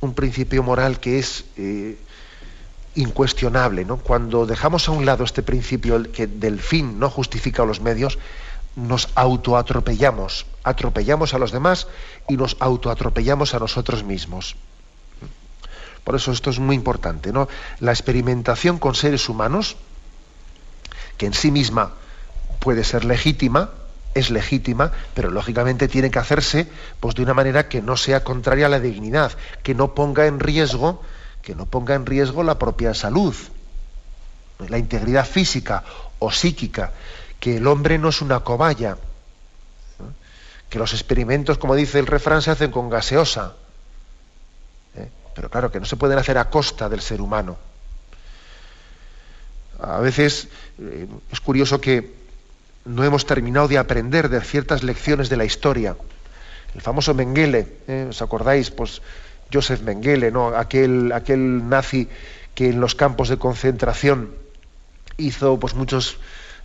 [0.02, 1.98] un principio moral que es eh,
[2.96, 3.86] incuestionable.
[4.04, 8.18] Cuando dejamos a un lado este principio que del fin no justifica los medios,
[8.76, 11.88] nos autoatropellamos, atropellamos a los demás
[12.30, 14.56] y nos autoatropellamos a nosotros mismos.
[16.08, 17.50] Por eso esto es muy importante, ¿no?
[17.82, 19.76] La experimentación con seres humanos,
[21.18, 21.96] que en sí misma
[22.60, 23.72] puede ser legítima,
[24.14, 26.66] es legítima, pero lógicamente tiene que hacerse
[27.02, 30.40] pues, de una manera que no sea contraria a la dignidad, que no ponga en
[30.40, 31.02] riesgo,
[31.42, 33.36] que no ponga en riesgo la propia salud,
[34.66, 35.84] la integridad física
[36.20, 36.94] o psíquica,
[37.42, 38.96] que el hombre no es una cobaya,
[40.70, 43.56] que los experimentos, como dice el refrán, se hacen con gaseosa.
[45.38, 47.60] Pero claro, que no se pueden hacer a costa del ser humano.
[49.80, 50.48] A veces
[50.82, 52.12] eh, es curioso que
[52.86, 55.96] no hemos terminado de aprender de ciertas lecciones de la historia.
[56.74, 58.08] El famoso Mengele, ¿eh?
[58.10, 58.72] ¿os acordáis?
[58.72, 59.04] Pues
[59.54, 60.58] Joseph Mengele, ¿no?
[60.58, 62.10] aquel, aquel nazi
[62.56, 64.34] que en los campos de concentración
[65.18, 66.18] hizo pues, muchos,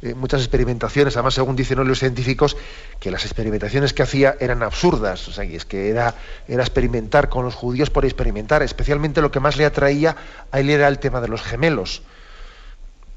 [0.03, 2.57] eh, muchas experimentaciones, además según dicen los científicos,
[2.99, 6.17] que las experimentaciones que hacía eran absurdas, o sea, es que era,
[6.49, 10.17] experimentar con los judíos por experimentar, especialmente lo que más le atraía
[10.51, 12.03] a él era el tema de los gemelos.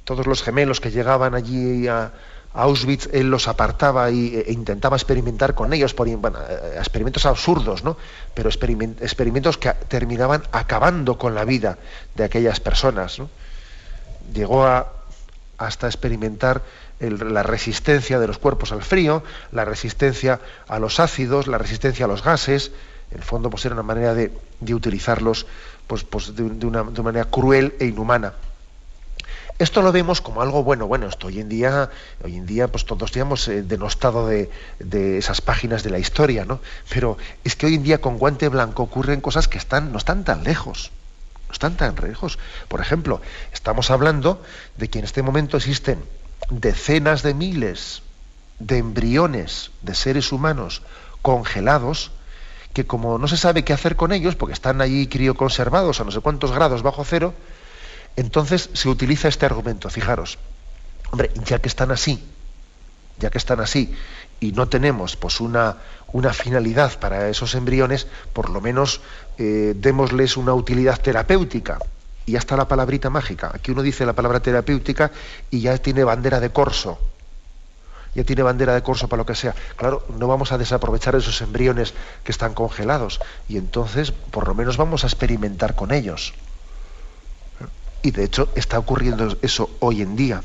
[0.04, 2.14] Todos los gemelos que llegaban allí a,
[2.54, 6.16] Auschwitz, él los apartaba y, e intentaba experimentar con ellos, por, eh,
[6.78, 7.98] experimentos absurdos, ¿no?
[8.34, 11.80] pero experimentos que terminaban acabando con la vida
[12.14, 13.20] de aquellas personas.
[14.34, 14.95] Llegó a,
[15.58, 16.64] hasta experimentar
[17.00, 22.08] la resistencia de los cuerpos al frío, la resistencia a los ácidos, la resistencia a
[22.08, 22.72] los gases.
[23.12, 24.32] En el fondo, pues era una manera de,
[24.74, 25.46] utilizarlos
[25.88, 28.34] pues, pues de, una, manera cruel e inhumana.
[29.58, 30.86] Esto lo vemos como algo bueno.
[30.88, 31.90] Bueno, esto hoy en día,
[32.24, 36.44] hoy en día, pues todos hemos eh, denostado de, de, esas páginas de la historia,
[36.44, 36.60] ¿no?
[36.90, 40.26] Pero es que hoy en día con guante blanco ocurren cosas que están, no están
[40.26, 40.92] tan lejos
[41.56, 42.38] están tan lejos.
[42.68, 44.44] Por ejemplo, estamos hablando
[44.78, 46.04] de que en este momento existen
[46.50, 48.04] decenas de miles
[48.60, 50.82] de embriones de seres humanos
[51.22, 52.12] congelados
[52.74, 56.12] que como no se sabe qué hacer con ellos, porque están allí crioconservados a no
[56.12, 57.34] sé cuántos grados bajo cero,
[58.18, 59.90] entonces se utiliza este argumento.
[59.90, 60.38] Fijaros,
[61.12, 62.22] hombre, ya que están así,
[63.18, 63.96] ya que están así,
[64.40, 65.78] y no tenemos pues una,
[66.12, 69.02] una finalidad para esos embriones, por lo menos
[69.38, 71.80] eh, démosles una utilidad terapéutica.
[72.26, 73.52] Y ya está la palabrita mágica.
[73.54, 75.12] Aquí uno dice la palabra terapéutica
[75.52, 77.00] y ya tiene bandera de corso.
[78.16, 79.54] Ya tiene bandera de corso para lo que sea.
[79.76, 81.94] Claro, no vamos a desaprovechar esos embriones
[82.24, 83.20] que están congelados.
[83.48, 86.34] Y entonces, por lo menos vamos a experimentar con ellos.
[88.02, 90.42] Y de hecho está ocurriendo eso hoy en día.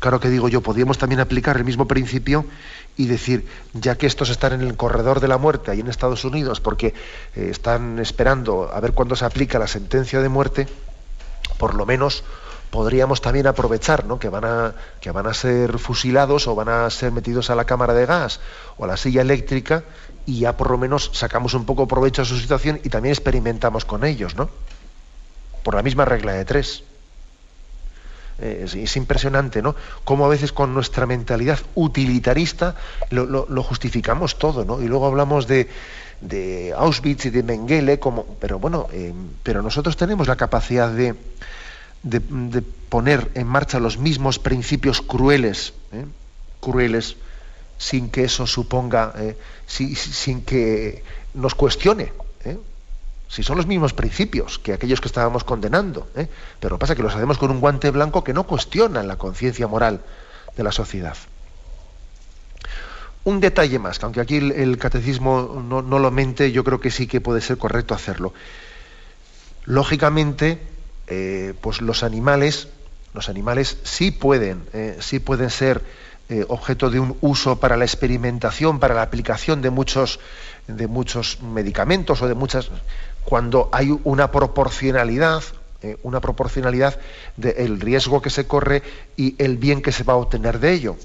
[0.00, 2.44] Claro que digo yo, podríamos también aplicar el mismo principio
[2.96, 6.24] y decir, ya que estos están en el corredor de la muerte ahí en Estados
[6.24, 6.94] Unidos, porque
[7.34, 10.68] eh, están esperando a ver cuándo se aplica la sentencia de muerte,
[11.58, 12.24] por lo menos
[12.70, 14.18] podríamos también aprovechar ¿no?
[14.18, 17.64] que, van a, que van a ser fusilados o van a ser metidos a la
[17.64, 18.40] cámara de gas
[18.76, 19.84] o a la silla eléctrica
[20.26, 23.84] y ya por lo menos sacamos un poco provecho de su situación y también experimentamos
[23.84, 24.50] con ellos, ¿no?
[25.62, 26.84] Por la misma regla de tres.
[28.40, 29.74] Eh, es, impresionante, ¿no?
[30.04, 32.76] Cómo a veces con nuestra mentalidad utilitarista
[33.10, 34.80] lo, justificamos todo, ¿no?
[34.80, 35.68] Y luego hablamos de,
[36.76, 41.16] Auschwitz y de Mengele, como, pero bueno, eh, pero nosotros tenemos la capacidad de,
[42.04, 46.04] de, poner en marcha los mismos principios crueles, ¿eh?
[46.60, 47.16] crueles,
[47.76, 49.14] sin que eso suponga,
[49.66, 51.02] sin que
[51.34, 52.12] nos cuestione
[53.28, 56.08] si son los mismos principios que aquellos que estábamos condenando.
[56.16, 56.28] ¿eh?
[56.60, 60.00] Pero pasa que los hacemos con un guante blanco que no cuestiona la conciencia moral
[60.56, 61.16] de la sociedad.
[63.24, 67.06] Un detalle más, que aunque aquí el, catecismo no, lo mente, yo creo que sí
[67.06, 68.32] que puede ser correcto hacerlo.
[69.66, 70.62] Lógicamente,
[71.08, 72.68] eh, pues los animales,
[73.12, 76.08] los animales sí pueden, eh, sí pueden ser
[76.48, 80.20] objeto de un uso para la experimentación, para la aplicación de muchos,
[80.66, 82.70] de muchos medicamentos o de muchas
[83.28, 85.42] cuando hay una proporcionalidad,
[85.82, 86.98] eh, una proporcionalidad
[87.36, 88.82] del riesgo que se corre
[89.18, 90.96] y el bien que se va a obtener de ello.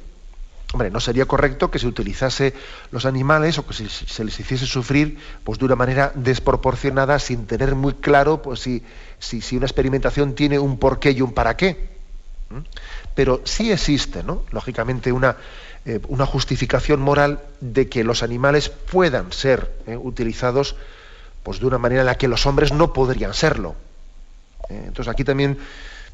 [0.72, 2.54] Hombre, no sería correcto que se utilizase
[2.92, 7.76] los animales o que se, les hiciese sufrir pues, de una manera desproporcionada sin tener
[7.76, 8.84] muy claro pues, si,
[9.20, 11.90] si, una experimentación tiene un porqué y un para qué.
[13.16, 14.44] Pero sí existe, ¿no?
[14.52, 15.36] lógicamente, una,
[15.84, 20.78] eh, una justificación moral de que los animales puedan ser eh, utilizados
[21.44, 23.76] pues de una manera en la que los hombres no podrían serlo.
[24.70, 25.58] Eh, entonces aquí también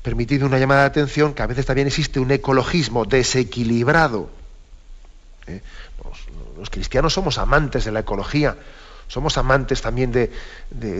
[0.02, 4.30] permitido una llamada de atención que a veces también existe un ecologismo desequilibrado.
[5.48, 5.62] Eh,
[6.58, 8.58] los, cristianos somos amantes de la ecología,
[9.08, 10.32] somos amantes también de,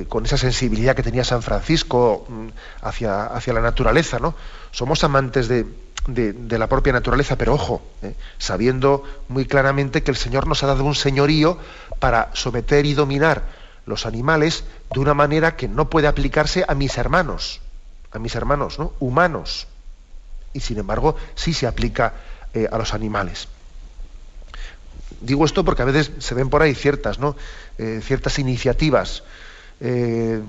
[0.08, 2.48] con esa sensibilidad que tenía San Francisco mm,
[2.82, 4.36] hacia, hacia la naturaleza, ¿no?
[4.72, 5.66] Somos amantes de,
[6.08, 8.16] de, la propia naturaleza, pero ojo, ¿eh?
[8.38, 11.58] sabiendo muy claramente que el Señor nos ha dado un señorío
[12.00, 13.59] para someter y dominar
[13.90, 14.64] los animales
[14.94, 17.60] de una manera que no puede aplicarse a mis hermanos,
[18.12, 18.94] a mis hermanos ¿no?
[19.00, 19.68] humanos.
[20.54, 22.14] Y sin embargo, sí se aplica
[22.54, 23.48] eh, a los animales.
[25.22, 27.36] Digo esto porque a veces se ven por ahí ciertas, ¿no?
[27.78, 29.24] Eh, ciertas iniciativas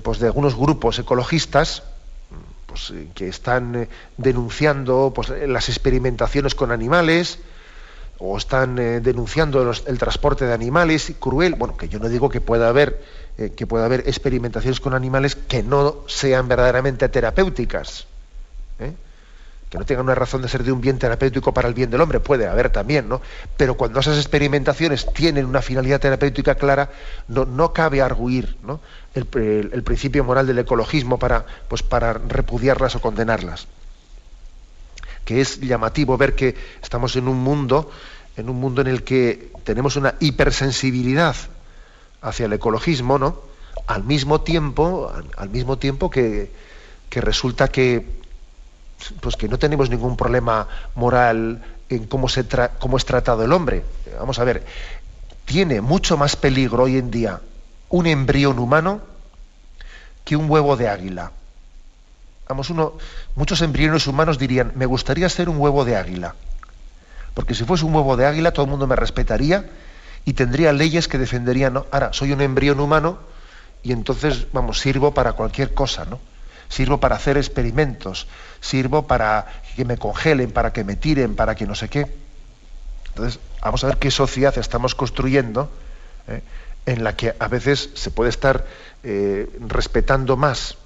[0.03, 1.83] pues de algunos grupos ecologistas
[2.71, 7.39] pues, eh, que están eh, denunciando pues, las experimentaciones con animales
[8.17, 11.55] o están eh, denunciando el transporte de animales cruel.
[11.55, 13.03] Bueno, que yo no digo que pueda haber
[13.55, 18.07] que pueda haber experimentaciones con animales que no sean verdaderamente terapéuticas
[19.71, 22.01] que no tengan una razón de ser de un bien terapéutico para el bien del
[22.01, 23.21] hombre, puede haber también, ¿no?
[23.55, 26.89] Pero cuando esas experimentaciones tienen una finalidad terapéutica clara,
[27.29, 28.81] no, no cabe arguir ¿no?
[29.13, 33.69] El, principio moral del ecologismo para, pues, para repudiarlas o condenarlas.
[35.23, 36.53] Que es llamativo ver que
[36.83, 37.89] estamos en un mundo,
[38.35, 41.37] en un mundo en el que tenemos una hipersensibilidad
[42.21, 43.39] hacia el ecologismo, ¿no?
[43.87, 46.51] Al mismo tiempo, al, mismo tiempo que,
[47.09, 48.21] resulta que
[49.19, 52.45] pues que no tenemos ningún problema moral en cómo, se
[52.79, 53.83] cómo es tratado el hombre.
[54.19, 54.63] Vamos a ver,
[55.45, 57.41] tiene mucho más peligro hoy en día
[57.89, 59.01] un embrión humano
[60.23, 61.31] que un huevo de águila.
[62.47, 62.93] Vamos, uno,
[63.35, 66.35] muchos embriones humanos dirían, me gustaría ser un huevo de águila.
[67.33, 69.65] Porque si fuese un huevo de águila, todo el mundo me respetaría
[70.25, 71.73] y tendría leyes que defenderían.
[71.73, 71.85] ¿no?
[71.91, 73.19] Ahora, soy un embrión humano
[73.83, 76.19] y entonces, vamos, sirvo para cualquier cosa, ¿no?
[76.69, 78.27] Sirvo para hacer experimentos,
[78.61, 79.45] sirvo para
[79.75, 82.07] que me congelen, para que me tiren, para que no sé qué.
[83.09, 85.69] Entonces, vamos a ver qué sociedad estamos construyendo
[86.27, 86.41] ¿eh?
[86.85, 88.65] en la que a veces se puede estar
[89.03, 90.77] eh, respetando más,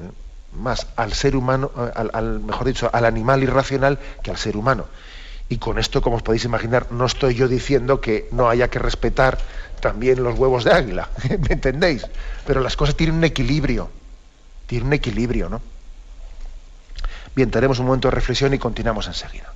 [0.00, 0.10] ¿eh?
[0.52, 4.86] más al ser humano, al, mejor dicho, al animal irracional que al ser humano.
[5.48, 8.78] Y con esto, como os podéis imaginar, no estoy yo diciendo que no haya que
[8.78, 9.38] respetar
[9.80, 12.06] también los huevos de águila, ¿me entendéis?
[12.46, 13.90] Pero las cosas tienen un equilibrio,
[14.66, 15.60] tienen un equilibrio, ¿no?
[17.36, 19.52] Bien, tenemos un momento de reflexión y continuamos enseguida.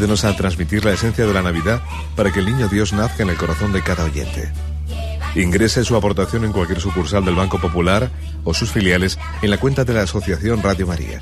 [0.00, 1.82] Ayúdenos a transmitir la esencia de la Navidad
[2.16, 4.50] para que el niño Dios nazca en el corazón de cada oyente.
[5.34, 8.10] Ingrese su aportación en cualquier sucursal del Banco Popular
[8.42, 11.20] o sus filiales en la cuenta de la Asociación Radio María.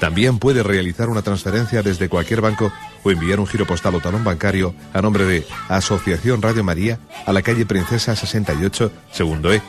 [0.00, 2.72] También puede realizar una transferencia desde cualquier banco
[3.04, 7.32] o enviar un giro postal o talón bancario a nombre de Asociación Radio María a
[7.32, 9.62] la calle Princesa 68, segundo E,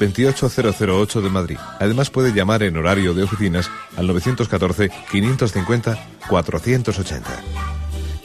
[0.00, 1.58] 28008 de Madrid.
[1.78, 5.98] Además puede llamar en horario de oficinas al 914 550
[6.28, 7.81] 480.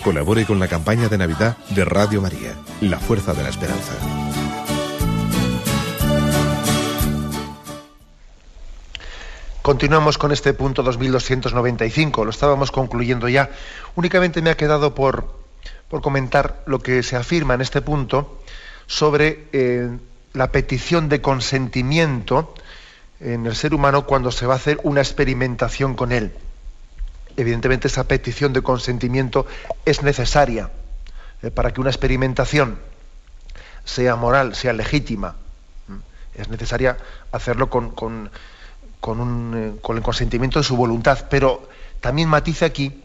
[0.07, 3.91] Colabore con la campaña de Navidad de Radio María, La Fuerza de la Esperanza.
[9.61, 13.49] Continuamos con este punto 2295, lo estábamos concluyendo ya.
[13.97, 15.41] Únicamente me ha quedado por,
[15.89, 18.39] por comentar lo que se afirma en este punto
[18.85, 19.89] sobre eh,
[20.31, 22.53] la petición de consentimiento
[23.19, 26.31] en el ser humano cuando se va a hacer una experimentación con él.
[27.37, 29.45] Evidentemente esa petición de consentimiento
[29.85, 30.71] es necesaria
[31.43, 32.79] eh, para que una experimentación
[33.85, 35.35] sea moral, sea legítima.
[36.33, 36.97] Es necesaria
[37.31, 38.29] hacerlo con, con,
[39.55, 41.69] eh, con el consentimiento de su voluntad, pero
[42.01, 43.01] también matiza aquí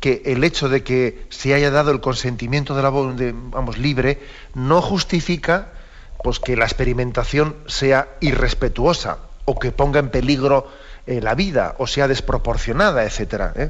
[0.00, 4.20] que el hecho de que se haya dado el consentimiento de la de, vamos libre
[4.54, 5.72] no justifica
[6.22, 10.68] pues que la experimentación sea irrespetuosa o que ponga en peligro
[11.08, 13.52] eh, la vida o sea desproporcionada, etcétera.
[13.56, 13.68] ¿eh?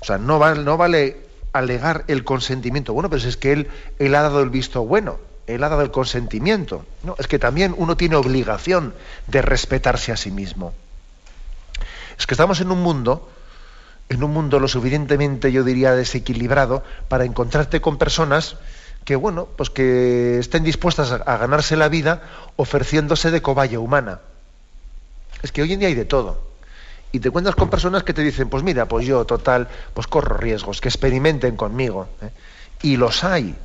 [0.00, 1.16] O sea, no no vale
[1.52, 2.92] alegar el consentimiento.
[2.92, 3.68] Bueno, pero es que él,
[3.98, 6.84] él ha dado el visto bueno, él ha dado el consentimiento.
[7.02, 7.16] ¿no?
[7.18, 8.94] Es que también uno tiene obligación
[9.26, 10.74] de respetarse a sí mismo.
[12.18, 13.28] Es que estamos en un mundo
[14.10, 18.56] en un mundo lo suficientemente, yo diría, desequilibrado para encontrarte con personas
[19.04, 22.22] que, bueno, pues que estén dispuestas a, ganarse la vida
[22.56, 24.18] ofreciéndose de cobaya humana.
[25.42, 26.49] Es que hoy en día hay de todo.
[27.12, 30.36] Y te encuentras con personas que te dicen, pues mira, pues yo total, pues corro
[30.36, 32.08] riesgos, que experimenten conmigo.
[32.22, 32.30] ¿eh?
[32.82, 33.56] Y los hay,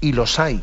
[0.00, 0.62] y los hay.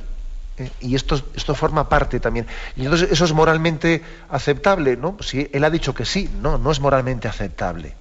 [0.57, 0.71] ¿eh?
[0.79, 2.47] Y esto, esto forma parte también.
[2.77, 5.17] Y entonces eso es moralmente aceptable, ¿no?
[5.19, 7.93] Si él ha dicho que sí, no, no es moralmente aceptable.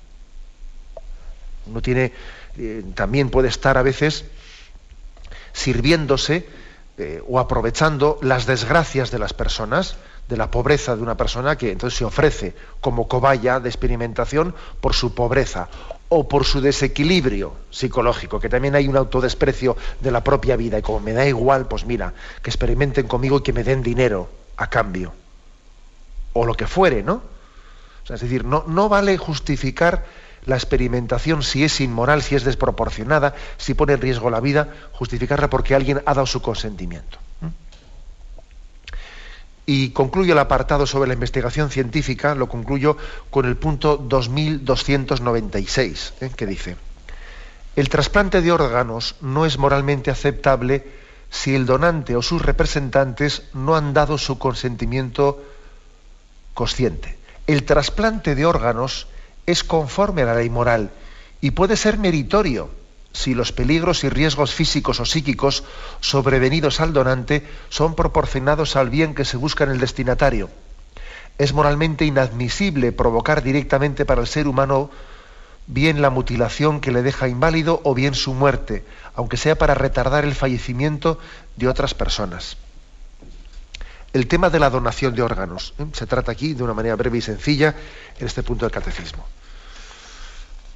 [1.67, 2.13] Uno tiene,
[2.59, 4.25] eh, también puede estar a veces
[5.53, 6.63] sirviéndose
[7.27, 9.97] o aprovechando las desgracias de las personas,
[10.33, 14.95] de la pobreza de una persona que entonces se ofrece como cobaya de experimentación por
[14.95, 15.69] su pobreza
[16.09, 20.83] o por su desequilibrio psicológico, que también hay un autodesprecio de la propia vida y
[20.83, 24.71] como me da igual, pues mira, que experimenten conmigo y que me den dinero a
[24.71, 25.13] cambio
[26.33, 27.21] o lo que fuere, ¿no?
[28.09, 30.07] es decir, no, no vale justificar
[30.47, 35.51] la experimentación, si es inmoral, si es desproporcionada, si pone en riesgo la vida, justificarla
[35.51, 37.19] porque alguien ha dado su consentimiento.
[39.65, 42.97] Y concluyo el apartado sobre la investigación científica, lo concluyo
[43.31, 46.31] con el punto 2296, ¿eh?
[46.35, 46.77] que dice,
[47.77, 50.85] el trasplante de órganos no es moralmente aceptable
[51.31, 55.43] si el donante o sus representantes no han dado su consentimiento
[56.55, 57.17] consciente.
[57.47, 59.07] El trasplante de órganos
[59.47, 60.91] es conforme a la ley moral
[61.41, 62.82] y puede ser meritorio
[63.13, 65.65] si los peligros y riesgos físicos o psíquicos
[66.01, 70.51] sobrevenidos al donante son proporcionados al bien que se busca en el destinatario.
[71.39, 74.91] Es moralmente inadmisible provocar directamente para el ser humano
[75.67, 78.85] bien la mutilación que le deja inválido o bien su muerte,
[79.15, 81.19] aunque sea para retardar el fallecimiento
[81.57, 82.57] de otras personas.
[84.13, 85.75] El tema de la donación de órganos.
[85.79, 85.87] ¿eh?
[85.93, 87.75] Se trata aquí de una manera breve y sencilla
[88.19, 89.25] en este punto del catecismo.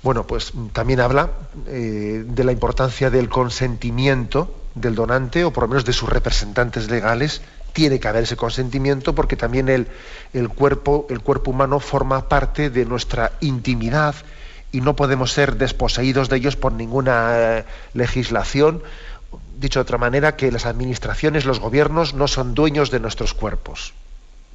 [0.07, 1.31] Bueno, pues también habla
[1.67, 6.89] eh, de la importancia del consentimiento del donante, o por lo menos de sus representantes
[6.89, 7.43] legales.
[7.73, 9.89] Tiene que haber ese consentimiento porque también el,
[10.33, 14.15] el, cuerpo, el cuerpo humano forma parte de nuestra intimidad
[14.71, 18.85] y no podemos ser desposeídos de ellos por ninguna eh, legislación
[19.59, 23.93] dicho de otra manera, que las administraciones, los gobiernos no son dueños de nuestros cuerpos.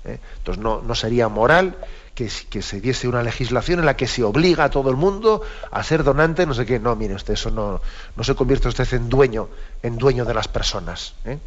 [0.06, 0.18] ¿eh?
[0.38, 1.76] Entonces no, sería moral
[2.16, 5.42] que, se diese una legislación en la que se obliga a todo el mundo
[5.72, 6.80] a ser donante, no sé qué.
[6.80, 7.82] No, mire usted, eso no,
[8.16, 9.50] no se convierte usted en dueño,
[9.82, 11.14] en dueño de las personas.
[11.26, 11.40] ¿eh?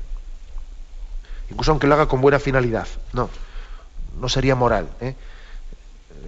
[1.50, 2.88] Incluso aunque lo haga con buena finalidad.
[3.12, 3.30] No,
[4.20, 4.88] no sería moral.
[5.00, 5.14] ¿eh?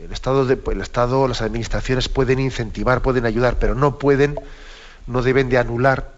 [0.04, 4.38] El Estado, el Estado, las administraciones pueden incentivar, pueden ayudar, pero no pueden,
[5.06, 6.12] no deben de anular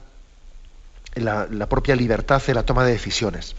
[1.15, 3.55] la, propia libertad de la toma de decisiones.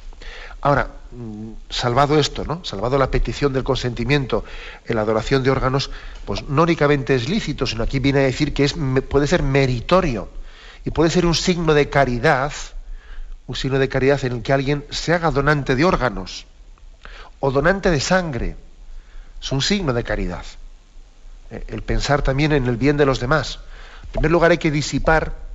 [0.62, 2.64] Ahora, mm, salvado esto, ¿no?
[2.66, 4.44] Salvado la petición del consentimiento
[4.86, 5.90] en la adoración de órganos,
[6.26, 8.76] pues no únicamente es lícito, sino aquí viene a decir que es,
[9.10, 10.30] puede ser meritorio
[10.84, 12.52] y puede ser un signo de caridad,
[13.48, 16.46] un signo de caridad en el que alguien se haga donante de órganos
[17.40, 18.56] o donante de sangre.
[19.42, 20.44] Es un signo de caridad.
[21.52, 23.60] Eh, el pensar también en el bien de los demás.
[24.04, 25.48] En primer lugar hay que disipar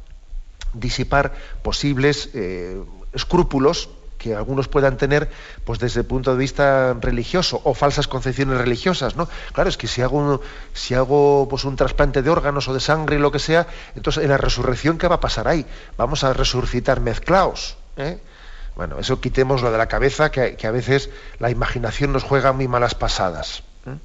[0.72, 1.32] disipar
[1.62, 2.82] posibles eh,
[3.12, 3.88] escrúpulos
[4.24, 5.28] que algunos puedan tener
[5.66, 9.28] pues desde el punto de vista religioso o falsas concepciones religiosas, ¿no?
[9.52, 13.38] Claro, es que si hago un, pues trasplante de órganos o de sangre, lo que
[13.38, 15.66] sea, entonces en la resurrección ¿qué va a pasar ahí?
[15.98, 18.18] Vamos a resucitar mezclaos, ¿eh?
[18.76, 22.94] Bueno, eso quitémoslo de la cabeza, que, a veces la imaginación nos juega muy malas
[22.94, 23.62] pasadas.
[23.86, 23.98] ¿eh?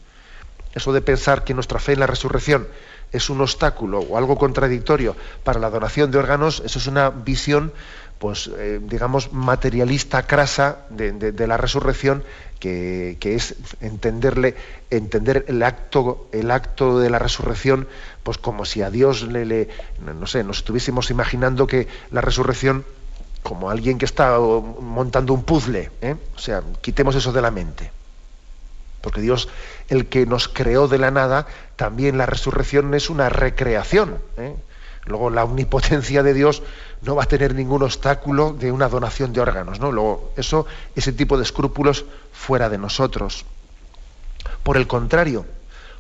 [0.76, 2.68] Eso de pensar que nuestra fe en la resurrección
[3.12, 7.74] es un obstáculo o algo contradictorio para la donación de órganos, eso es una visión,
[8.20, 12.24] pues, eh, digamos, materialista, crasa de, la resurrección,
[12.60, 14.56] que, es entenderle,
[14.90, 17.88] entender el acto, el acto de la resurrección,
[18.24, 19.70] pues como si a Dios le,
[20.04, 22.84] no sé, nos estuviésemos imaginando que la resurrección
[23.42, 26.18] como alguien que está montando un puzzle, ¿eh?
[26.36, 27.90] o sea, quitemos eso de la mente.
[29.00, 29.48] Porque Dios,
[29.88, 31.48] el que nos creó de la nada,
[31.78, 34.18] también la resurrección es una recreación.
[34.38, 34.56] ¿eh?
[35.06, 36.62] Luego la omnipotencia de Dios
[37.02, 39.92] no va a tener ningún obstáculo de una donación de órganos, ¿no?
[39.92, 43.46] Luego, eso, ese tipo de escrúpulos fuera de nosotros.
[44.64, 45.46] Por el contrario,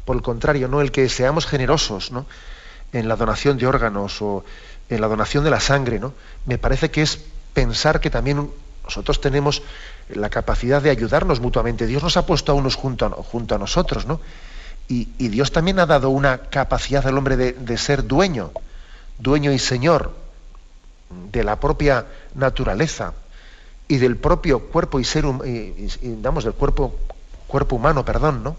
[0.05, 2.25] por el contrario, no el que seamos generosos, ¿no?
[2.93, 4.43] en la donación de órganos o
[4.89, 6.13] en la donación de la sangre, ¿no?
[6.45, 7.19] Me parece que es
[7.53, 8.49] pensar que también
[8.83, 9.61] nosotros tenemos
[10.09, 11.85] la capacidad de ayudarnos mutuamente.
[11.85, 14.19] Dios nos ha puesto a unos junto a, nosotros, ¿no?
[14.87, 18.51] Y, Dios también ha dado una capacidad al hombre de, ser dueño,
[19.19, 20.11] dueño y señor
[21.31, 22.05] de la propia
[22.35, 23.13] naturaleza
[23.87, 25.89] y del propio cuerpo y ser, y,
[26.21, 26.95] damos, del cuerpo,
[27.47, 28.55] cuerpo humano, perdón, ¿no?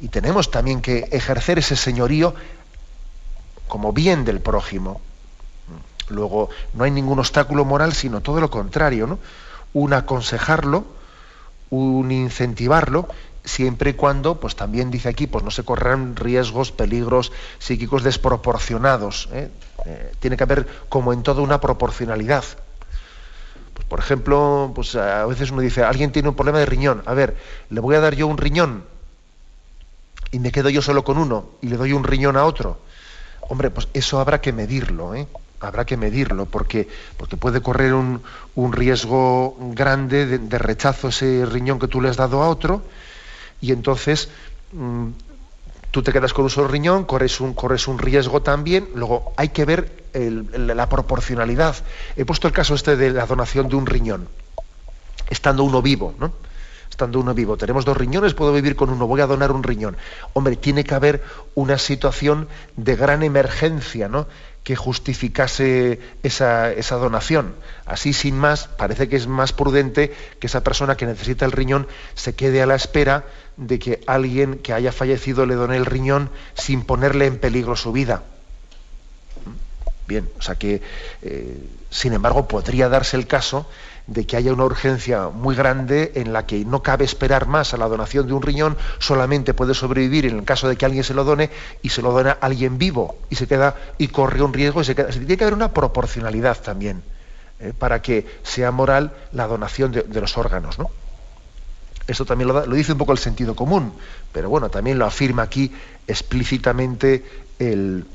[0.00, 2.34] Y tenemos también que ejercer ese señorío
[3.66, 5.00] como bien del prójimo.
[6.08, 9.18] Luego, no hay ningún obstáculo moral, sino todo lo contrario, ¿no?
[9.72, 10.84] Un aconsejarlo,
[11.70, 13.08] un incentivarlo,
[13.46, 19.30] siempre y cuando, pues también dice aquí, pues no se corran riesgos, peligros psíquicos desproporcionados.
[19.32, 19.48] ¿eh?
[19.86, 22.44] Eh, tiene que haber, como en todo, una proporcionalidad.
[23.72, 27.14] Pues, por ejemplo, pues a veces uno dice, alguien tiene un problema de riñón, a
[27.14, 27.36] ver,
[27.70, 28.84] le voy a dar yo un riñón
[30.32, 32.78] y me quedo yo solo con uno y le doy un riñón a otro
[33.48, 35.28] Hombre, pues eso habrá que medirlo, ¿eh?
[35.60, 38.22] habrá que medirlo, porque, porque puede correr un,
[38.72, 42.82] riesgo grande de, rechazo ese riñón que tú le has dado a otro,
[43.60, 44.28] y entonces
[44.72, 45.08] mm,
[45.90, 49.48] tú te quedas con un solo riñón, corres un, corres un riesgo también, luego hay
[49.48, 51.76] que ver la proporcionalidad.
[52.16, 54.28] He puesto el caso este de la donación de un riñón,
[55.30, 56.32] estando uno vivo, ¿no?
[56.96, 57.58] estando uno vivo.
[57.58, 59.98] Tenemos dos riñones, puedo vivir con uno, voy a donar un riñón.
[60.32, 61.22] Hombre, tiene que haber
[61.54, 64.26] una situación de gran emergencia, ¿no?
[64.64, 67.54] que justificase esa, esa, donación.
[67.84, 71.86] Así, sin más, parece que es más prudente que esa persona que necesita el riñón
[72.14, 73.26] se quede a la espera
[73.56, 77.92] de que alguien que haya fallecido le done el riñón sin ponerle en peligro su
[77.92, 78.22] vida.
[80.06, 80.82] Bien, o sea que,
[81.22, 83.66] eh, sin embargo, podría darse el caso
[84.06, 87.76] de que haya una urgencia muy grande en la que no cabe esperar más a
[87.76, 91.14] la donación de un riñón, solamente puede sobrevivir en el caso de que alguien se
[91.14, 91.50] lo done
[91.82, 94.94] y se lo dona alguien vivo y se queda y corre un riesgo y se
[94.94, 95.08] queda.
[95.08, 97.02] Tiene que haber una proporcionalidad también
[97.58, 100.90] eh, para que sea moral la donación de, los órganos, ¿no?
[102.06, 103.92] Esto también lo, dice un poco el sentido común,
[104.32, 105.72] pero bueno, también lo afirma aquí
[106.06, 107.24] explícitamente
[107.58, 108.06] el,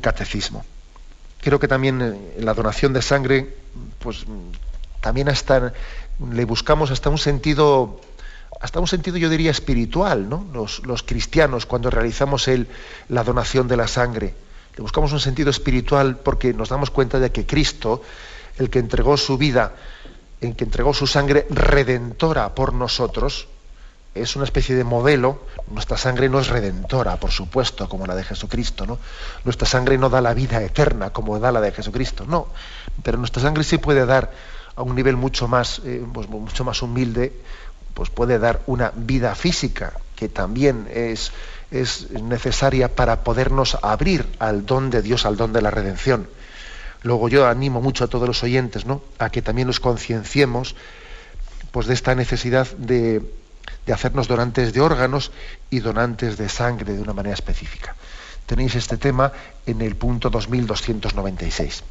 [0.00, 0.64] catecismo.
[1.40, 3.56] Creo que también eh, la donación de sangre,
[4.00, 4.26] pues
[5.00, 5.28] también
[6.32, 8.00] le buscamos hasta un sentido
[8.60, 10.46] hasta un sentido yo diría espiritual, ¿no?
[10.52, 12.66] Los, cristianos cuando realizamos el,
[13.08, 14.34] la donación de la sangre,
[14.76, 18.02] le buscamos un sentido espiritual porque nos damos cuenta de que Cristo,
[18.58, 19.74] el que entregó su vida,
[20.40, 23.48] el que entregó su sangre redentora por nosotros,
[24.14, 25.40] es una especie de modelo.
[25.70, 28.98] Nuestra sangre no es redentora, por supuesto, como la de Jesucristo, ¿no?
[29.44, 32.48] Nuestra sangre no da la vida eterna como da la de Jesucristo, no.
[33.02, 34.32] Pero nuestra sangre sí puede dar
[34.74, 37.32] a un nivel mucho más, eh, pues, mucho más humilde,
[37.94, 41.32] pues puede dar una vida física que también es,
[41.70, 46.28] es necesaria para podernos abrir al don de Dios, al don de la redención.
[47.06, 49.00] Luego yo animo mucho a todos los oyentes ¿no?
[49.20, 50.74] a que también nos concienciemos
[51.70, 53.22] pues, de esta necesidad de,
[53.86, 55.30] de hacernos donantes de órganos
[55.70, 57.94] y donantes de sangre de una manera específica.
[58.46, 59.30] Tenéis este tema
[59.66, 61.84] en el punto 2296.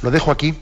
[0.00, 0.58] Lo dejo aquí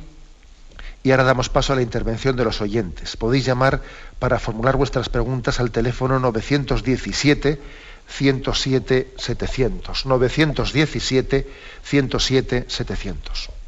[1.04, 3.16] y ahora damos paso a la intervención de los oyentes.
[3.16, 3.80] Podéis llamar
[4.18, 7.60] para formular vuestras preguntas al teléfono 917
[8.08, 10.06] 107 700.
[10.06, 11.46] 917
[11.84, 13.59] 107 700.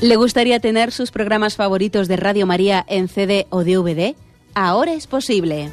[0.00, 4.14] ¿Le gustaría tener sus programas favoritos de Radio María en CD o DVD?
[4.54, 5.72] Ahora es posible.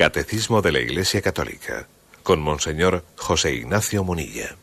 [0.00, 1.86] Catecismo de la Iglesia Católica
[2.22, 4.56] con Monseñor José Ignacio Munilla.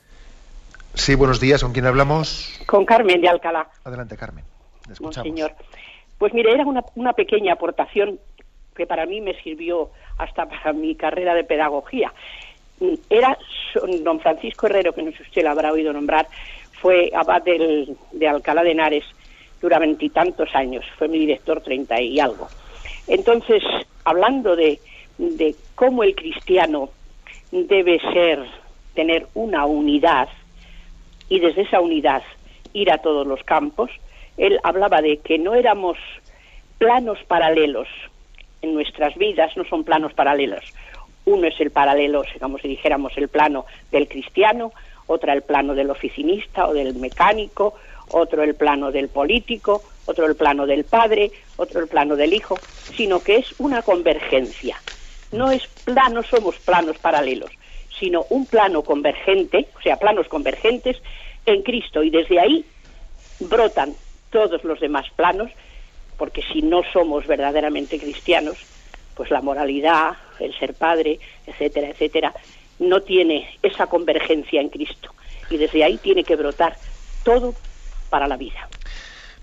[0.95, 1.61] Sí, buenos días.
[1.61, 2.59] ¿Con quién hablamos?
[2.65, 3.69] Con Carmen de Alcalá.
[3.83, 4.43] Adelante, Carmen.
[4.87, 5.17] Le escuchamos.
[5.17, 5.53] Monseñor.
[6.17, 8.19] Pues mire, era una, una pequeña aportación
[8.75, 12.11] que para mí me sirvió hasta para mi carrera de pedagogía.
[13.07, 13.37] Era
[14.01, 16.27] don Francisco Herrero, que no sé si usted lo habrá oído nombrar,
[16.81, 19.05] fue abad del, de Alcalá de Henares
[19.61, 22.47] durante veintitantos años, fue mi director treinta y algo.
[23.05, 23.61] Entonces,
[24.03, 24.79] hablando de,
[25.17, 26.89] de cómo el cristiano
[27.51, 28.43] debe ser,
[28.93, 30.29] tener una unidad
[31.29, 32.23] y desde esa unidad
[32.73, 33.89] ir a todos los campos,
[34.37, 35.97] él hablaba de que no éramos
[36.77, 37.87] planos paralelos
[38.61, 40.63] en nuestras vidas, no son planos paralelos.
[41.25, 44.71] Uno es el paralelo, digamos si dijéramos el plano del cristiano,
[45.07, 47.75] otra el plano del oficinista o del mecánico,
[48.09, 52.57] otro el plano del político, otro el plano del padre, otro el plano del hijo,
[52.95, 54.77] sino que es una convergencia.
[55.31, 57.51] No es plano, somos planos paralelos,
[57.99, 60.97] sino un plano convergente, o sea, planos convergentes
[61.45, 62.65] en Cristo y desde ahí
[63.39, 63.93] brotan
[64.29, 65.51] todos los demás planos,
[66.17, 68.57] porque si no somos verdaderamente cristianos,
[69.15, 72.33] pues la moralidad, el ser padre, etcétera, etcétera,
[72.79, 75.13] no tiene esa convergencia en Cristo.
[75.49, 76.77] Y desde ahí tiene que brotar
[77.23, 77.55] todo
[78.09, 78.67] para la vida.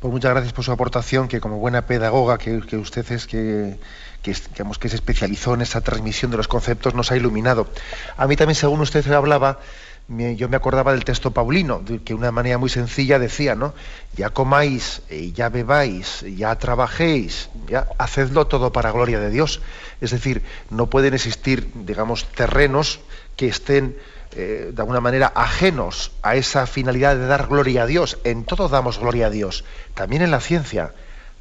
[0.01, 3.77] Pues muchas gracias por su aportación, que como buena pedagoga que, que usted es, que,
[4.25, 7.69] que, digamos, que se especializó en esa transmisión de los conceptos, nos ha iluminado.
[8.17, 9.61] A mí también, según usted hablaba,
[10.09, 13.75] yo me acordaba del texto paulino, que de una manera muy sencilla decía, ¿no?
[14.17, 19.61] Ya comáis, eh, ya bebáis, ya trabajéis, ya hacedlo todo para gloria de Dios.
[20.01, 23.01] Es decir, no pueden existir, digamos, terrenos
[23.37, 23.97] que estén
[24.33, 28.19] eh, de alguna manera ajenos a esa finalidad de dar gloria a Dios.
[28.25, 29.65] En todo damos gloria a Dios,
[29.95, 30.93] también en la ciencia,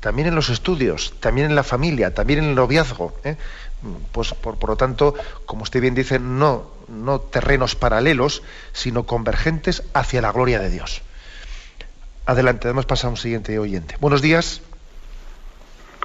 [0.03, 3.13] también en los estudios, también en la familia, también en el noviazgo.
[3.23, 3.37] ¿eh?
[4.11, 8.43] Pues por, por, lo tanto, como usted bien dice, no, no terrenos paralelos,
[8.73, 11.01] sino convergentes hacia la gloria de Dios.
[12.25, 13.95] Adelante, damos paso a un siguiente oyente.
[14.01, 14.61] Buenos días.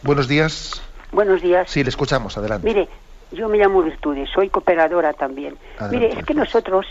[0.05, 0.81] Buenos días.
[1.11, 1.69] Buenos días.
[1.69, 2.69] Sí, le escuchamos, adelante.
[2.69, 2.89] Mire,
[3.33, 5.59] yo me llamo Virtudes, soy cooperadora también.
[5.77, 6.87] Adelante, Mire, es que nosotros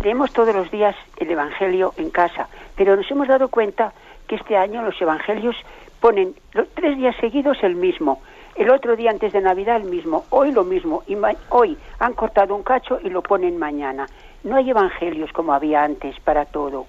[0.00, 2.46] leemos todos los días el Evangelio en casa,
[2.76, 3.92] pero nos hemos dado cuenta
[4.28, 5.56] que este año los Evangelios
[6.04, 8.20] ponen los tres días seguidos el mismo,
[8.56, 12.12] el otro día antes de Navidad el mismo, hoy lo mismo, y ma- hoy han
[12.12, 14.06] cortado un cacho y lo ponen mañana.
[14.42, 16.84] No hay Evangelios como había antes para todo,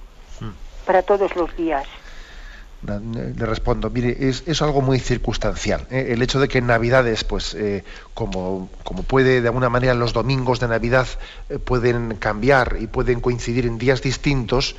[0.86, 1.86] para todos los días.
[2.86, 5.88] Le respondo, mire, es, es algo muy circunstancial.
[5.89, 6.07] ¿eh?
[6.09, 10.11] El hecho de que en Navidades, pues, eh, como, como puede de alguna manera los
[10.11, 11.07] domingos de Navidad
[11.49, 14.76] eh, pueden cambiar y pueden coincidir en días distintos,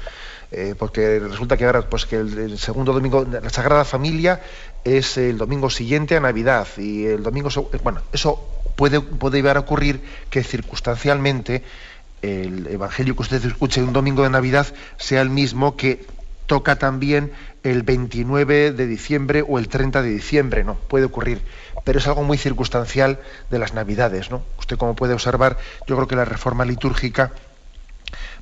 [0.53, 4.41] eh, porque resulta que ahora, pues, que el, segundo domingo la Sagrada Familia
[4.85, 9.57] es el domingo siguiente a Navidad y el domingo, eh, bueno, eso puede, puede llegar
[9.57, 11.63] a ocurrir que circunstancialmente
[12.23, 14.67] el evangelio que usted escuche un domingo de Navidad
[14.97, 16.07] sea el mismo que
[16.47, 17.33] toca también
[17.63, 21.43] el 29 de diciembre o el 30 de diciembre, no, puede ocurrir,
[21.85, 23.19] pero es algo muy circunstancial
[23.51, 24.43] de las Navidades, ¿no?
[24.59, 27.33] Usted como puede observar, yo creo que la reforma litúrgica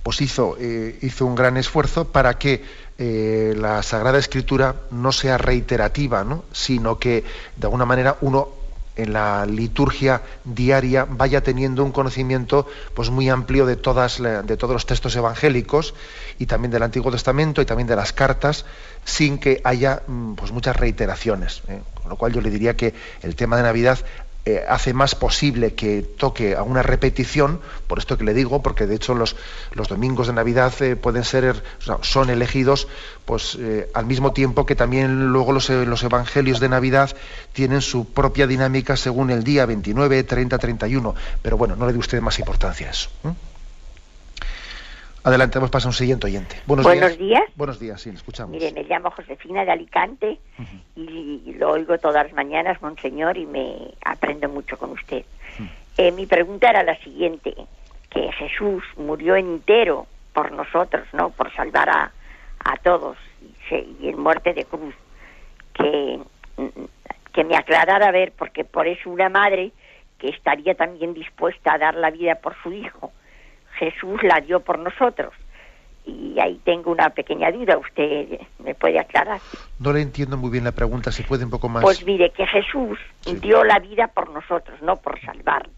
[0.04, 2.62] pues hizo, eh, hizo un gran esfuerzo para que
[2.98, 6.44] eh, la Sagrada Escritura no sea reiterativa, ¿no?
[6.52, 7.24] sino que
[7.56, 8.50] de alguna manera uno
[8.96, 14.72] en la liturgia diaria vaya teniendo un conocimiento pues muy amplio de todas de todos
[14.72, 15.94] los textos evangélicos
[16.38, 18.64] y también del Antiguo Testamento y también de las cartas
[19.04, 21.80] sin que haya mm, pues muchas reiteraciones ¿eh?
[21.94, 23.98] con lo cual yo le diría que el tema de Navidad
[24.46, 28.86] eh, hace más posible que toque a una repetición, por esto que le digo, porque
[28.86, 29.36] de hecho los,
[29.72, 32.86] los domingos de Navidad eh, pueden ser, o sea, son elegidos
[33.24, 37.16] pues eh, al mismo tiempo que también luego los, los evangelios de Navidad
[37.54, 41.14] tienen su propia dinámica según el día 29, 30, 31.
[41.40, 43.08] Pero bueno, no le dé usted más importancia a eso.
[45.24, 46.56] Adelante, vamos a un siguiente oyente.
[46.66, 47.42] Buenos, Buenos días.
[47.56, 48.50] Buenos días, sí, le escuchamos.
[48.50, 50.38] Mire, me llamo Josefina de Alicante
[50.94, 55.24] y lo oigo todas las mañanas, monseñor, y me aprendo mucho con usted.
[55.96, 57.54] Eh, mi pregunta era la siguiente,
[58.10, 61.30] que Jesús murió entero por nosotros, ¿no?
[61.30, 62.12] Por salvar a,
[62.62, 63.16] a todos
[63.70, 64.94] y en muerte de cruz.
[65.72, 66.20] Que,
[66.58, 66.68] mm,
[67.32, 69.72] que me aclarara a ver, porque por eso una madre
[70.18, 73.10] que estaría también dispuesta a dar la vida por su hijo,
[73.78, 75.32] Jesús la dio por nosotros.
[76.06, 79.40] Y ahí tengo una pequeña duda, usted me puede aclarar.
[79.78, 81.82] No le entiendo muy bien la pregunta, si puede un poco más.
[81.82, 83.36] Pues mire, que Jesús Sí.
[83.36, 85.72] dio la vida por nosotros, no por salvarnos.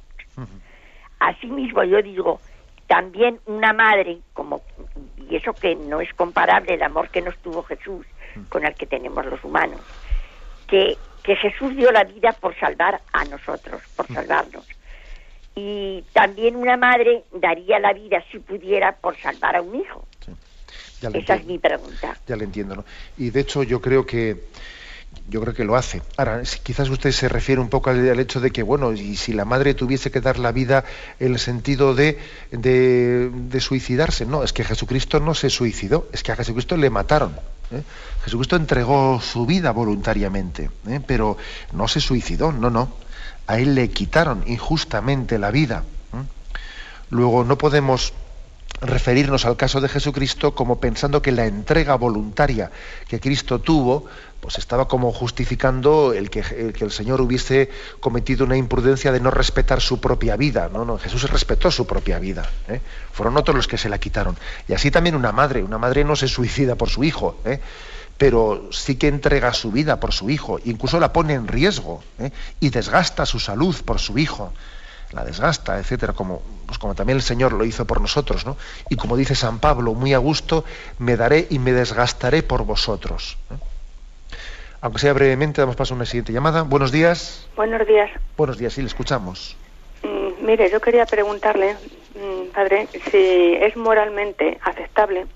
[1.21, 2.41] Asimismo, yo digo,
[2.89, 4.63] también una madre, como
[5.17, 8.07] y eso que no es comparable el amor que nos tuvo Jesús
[8.49, 9.81] con el que tenemos los humanos,
[10.67, 14.65] que que Jesús dio la vida por salvar a nosotros, por salvarnos.
[15.57, 20.07] Y también una madre daría la vida, si pudiera, por salvar a un hijo.
[21.01, 22.17] Esa es mi pregunta.
[22.27, 22.85] Ya le entiendo, ¿no?
[23.17, 24.45] Y de hecho yo creo que
[25.29, 26.03] yo creo que lo hace.
[26.17, 29.45] Ahora, quizás usted se refiere un poco al, hecho de que, bueno, y si la
[29.45, 30.85] madre tuviese que dar la vida
[31.19, 32.19] en el sentido de,
[32.51, 37.33] de, suicidarse, no, es que Jesucristo no se suicidó, es que a Jesucristo le mataron.
[37.73, 37.83] ¿eh?
[38.25, 41.01] Jesucristo entregó su vida voluntariamente, ¿eh?
[41.05, 41.37] pero
[41.73, 43.06] no se suicidó, no, no.
[43.47, 45.85] A él le quitaron injustamente la vida.
[47.11, 48.13] Luego no podemos
[48.81, 52.71] referirnos al caso de Jesucristo como pensando que la entrega voluntaria
[53.09, 54.05] que Cristo tuvo
[54.41, 56.41] pues estaba como justificando el que,
[56.79, 57.71] el Señor hubiese
[58.01, 60.69] cometido una imprudencia de no respetar su propia vida.
[60.73, 62.49] No, no, Jesús respetó su propia vida.
[62.69, 62.81] ¿eh?
[63.13, 64.37] Fueron otros los que se la quitaron.
[64.69, 65.65] Y así también una madre.
[65.65, 67.61] Una madre no se suicida por su hijo, ¿eh?
[68.19, 72.31] Pero sí que entrega su vida por su hijo, incluso la pone en riesgo ¿eh?
[72.61, 74.53] y desgasta su salud por su hijo
[75.13, 78.57] la desgasta, etcétera, como, pues como también el Señor lo hizo por nosotros, ¿no?
[78.91, 80.65] Y como dice San Pablo, muy a gusto,
[80.99, 83.39] me daré y me desgastaré por vosotros.
[84.81, 86.63] Aunque sea brevemente, damos paso a una siguiente llamada.
[86.63, 87.49] Buenos días.
[87.57, 88.11] Buenos días.
[88.37, 89.57] Buenos días, sí, le escuchamos.
[90.03, 91.75] Mm, mire, yo quería preguntarle,
[92.15, 95.27] mm, padre, si es moralmente aceptable,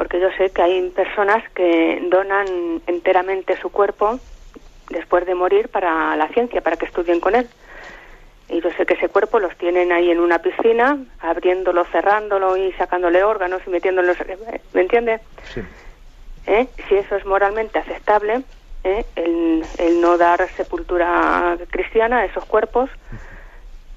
[0.00, 4.18] porque yo sé que hay personas que donan enteramente su cuerpo
[4.88, 7.46] después de morir para la ciencia, para que estudien con él.
[8.48, 12.72] Y yo sé que ese cuerpo los tienen ahí en una piscina, abriéndolo, cerrándolo y
[12.78, 14.16] sacándole órganos y metiéndolos.
[14.72, 15.20] ¿Me entiende?
[15.52, 15.60] Sí.
[16.46, 16.66] ¿Eh?
[16.88, 18.40] Si eso es moralmente aceptable,
[18.84, 19.04] ¿eh?
[19.16, 22.88] el, el, no dar sepultura cristiana a esos cuerpos,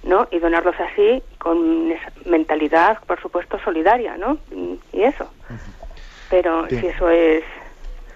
[0.03, 0.27] ¿no?
[0.31, 1.93] Y donarlos así con
[2.25, 4.37] mentalidad, por supuesto, solidaria, ¿no?
[4.91, 5.29] Y eso.
[6.29, 7.43] Pero si eso es.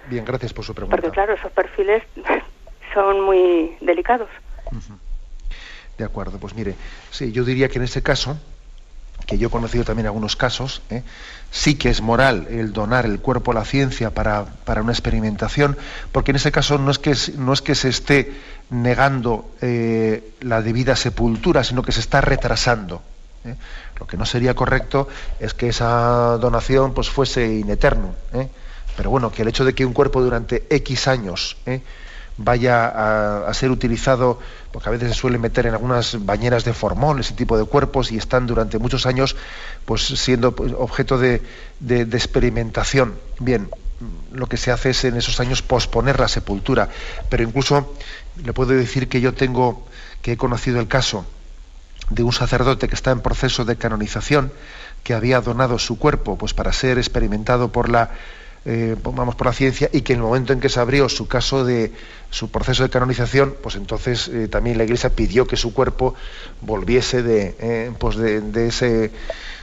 [0.09, 0.95] Bien, gracias por su pregunta.
[0.95, 2.03] Porque, claro, esos perfiles
[2.93, 4.29] son muy delicados.
[5.97, 6.75] De acuerdo, pues mire,
[7.11, 8.37] sí, yo diría que en ese caso,
[9.25, 11.03] que yo he conocido también algunos casos, ¿eh?
[11.49, 14.45] sí que es moral el donar el cuerpo a la ciencia para,
[14.81, 15.77] una experimentación,
[16.11, 18.31] porque en ese caso no es que, no es que se esté
[18.69, 23.01] negando eh, la debida sepultura, sino que se está retrasando.
[23.43, 23.55] ¿eh?
[23.99, 25.07] Lo que no sería correcto
[25.39, 28.13] es que esa donación pues, fuese in eterno.
[28.95, 31.57] Pero bueno, que el hecho de que un cuerpo durante X años
[32.37, 34.39] vaya a, ser utilizado,
[34.71, 38.11] porque a veces se suele meter en algunas bañeras de formol, ese tipo de cuerpos,
[38.11, 39.35] y están durante muchos años
[39.85, 41.41] pues, siendo pues, objeto de,
[41.89, 43.15] experimentación.
[43.39, 43.69] Bien,
[44.31, 46.89] lo que se hace es en esos años posponer la sepultura,
[47.29, 47.95] pero incluso
[48.43, 49.87] le puedo decir que yo tengo,
[50.21, 51.25] que he conocido el caso
[52.09, 54.51] de un sacerdote que está en proceso de canonización,
[55.03, 58.11] que había donado su cuerpo pues, para ser experimentado por la
[58.69, 61.25] eh, vamos por la ciencia y que en el momento en que se abrió su
[61.25, 61.93] caso de
[62.29, 66.15] su proceso de canonización, pues entonces eh, también la Iglesia pidió que su cuerpo
[66.59, 69.13] volviese de, eh, pues de, ese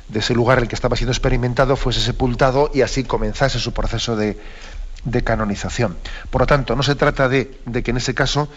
[0.09, 3.75] de ese lugar en el que estaba siendo experimentado, fuese sepultado y así comenzase su
[3.75, 4.39] proceso de,
[5.05, 5.99] de canonización.
[6.31, 8.49] Por lo tanto, no se trata de, de que en ese caso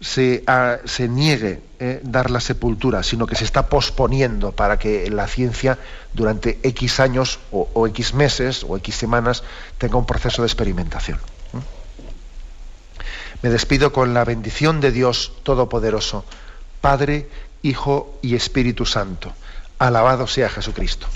[0.00, 0.44] se,
[0.86, 5.78] se niegue eh, dar la sepultura, sino que se está posponiendo para que la ciencia
[6.14, 9.42] durante X años o, X meses o X semanas
[9.78, 11.18] tenga un proceso de experimentación.
[13.42, 16.24] Me despido con la bendición de Dios Todopoderoso,
[16.80, 17.28] Padre,
[17.62, 19.32] Hijo y Espíritu Santo.
[19.78, 21.06] Alabado sea Jesucristo.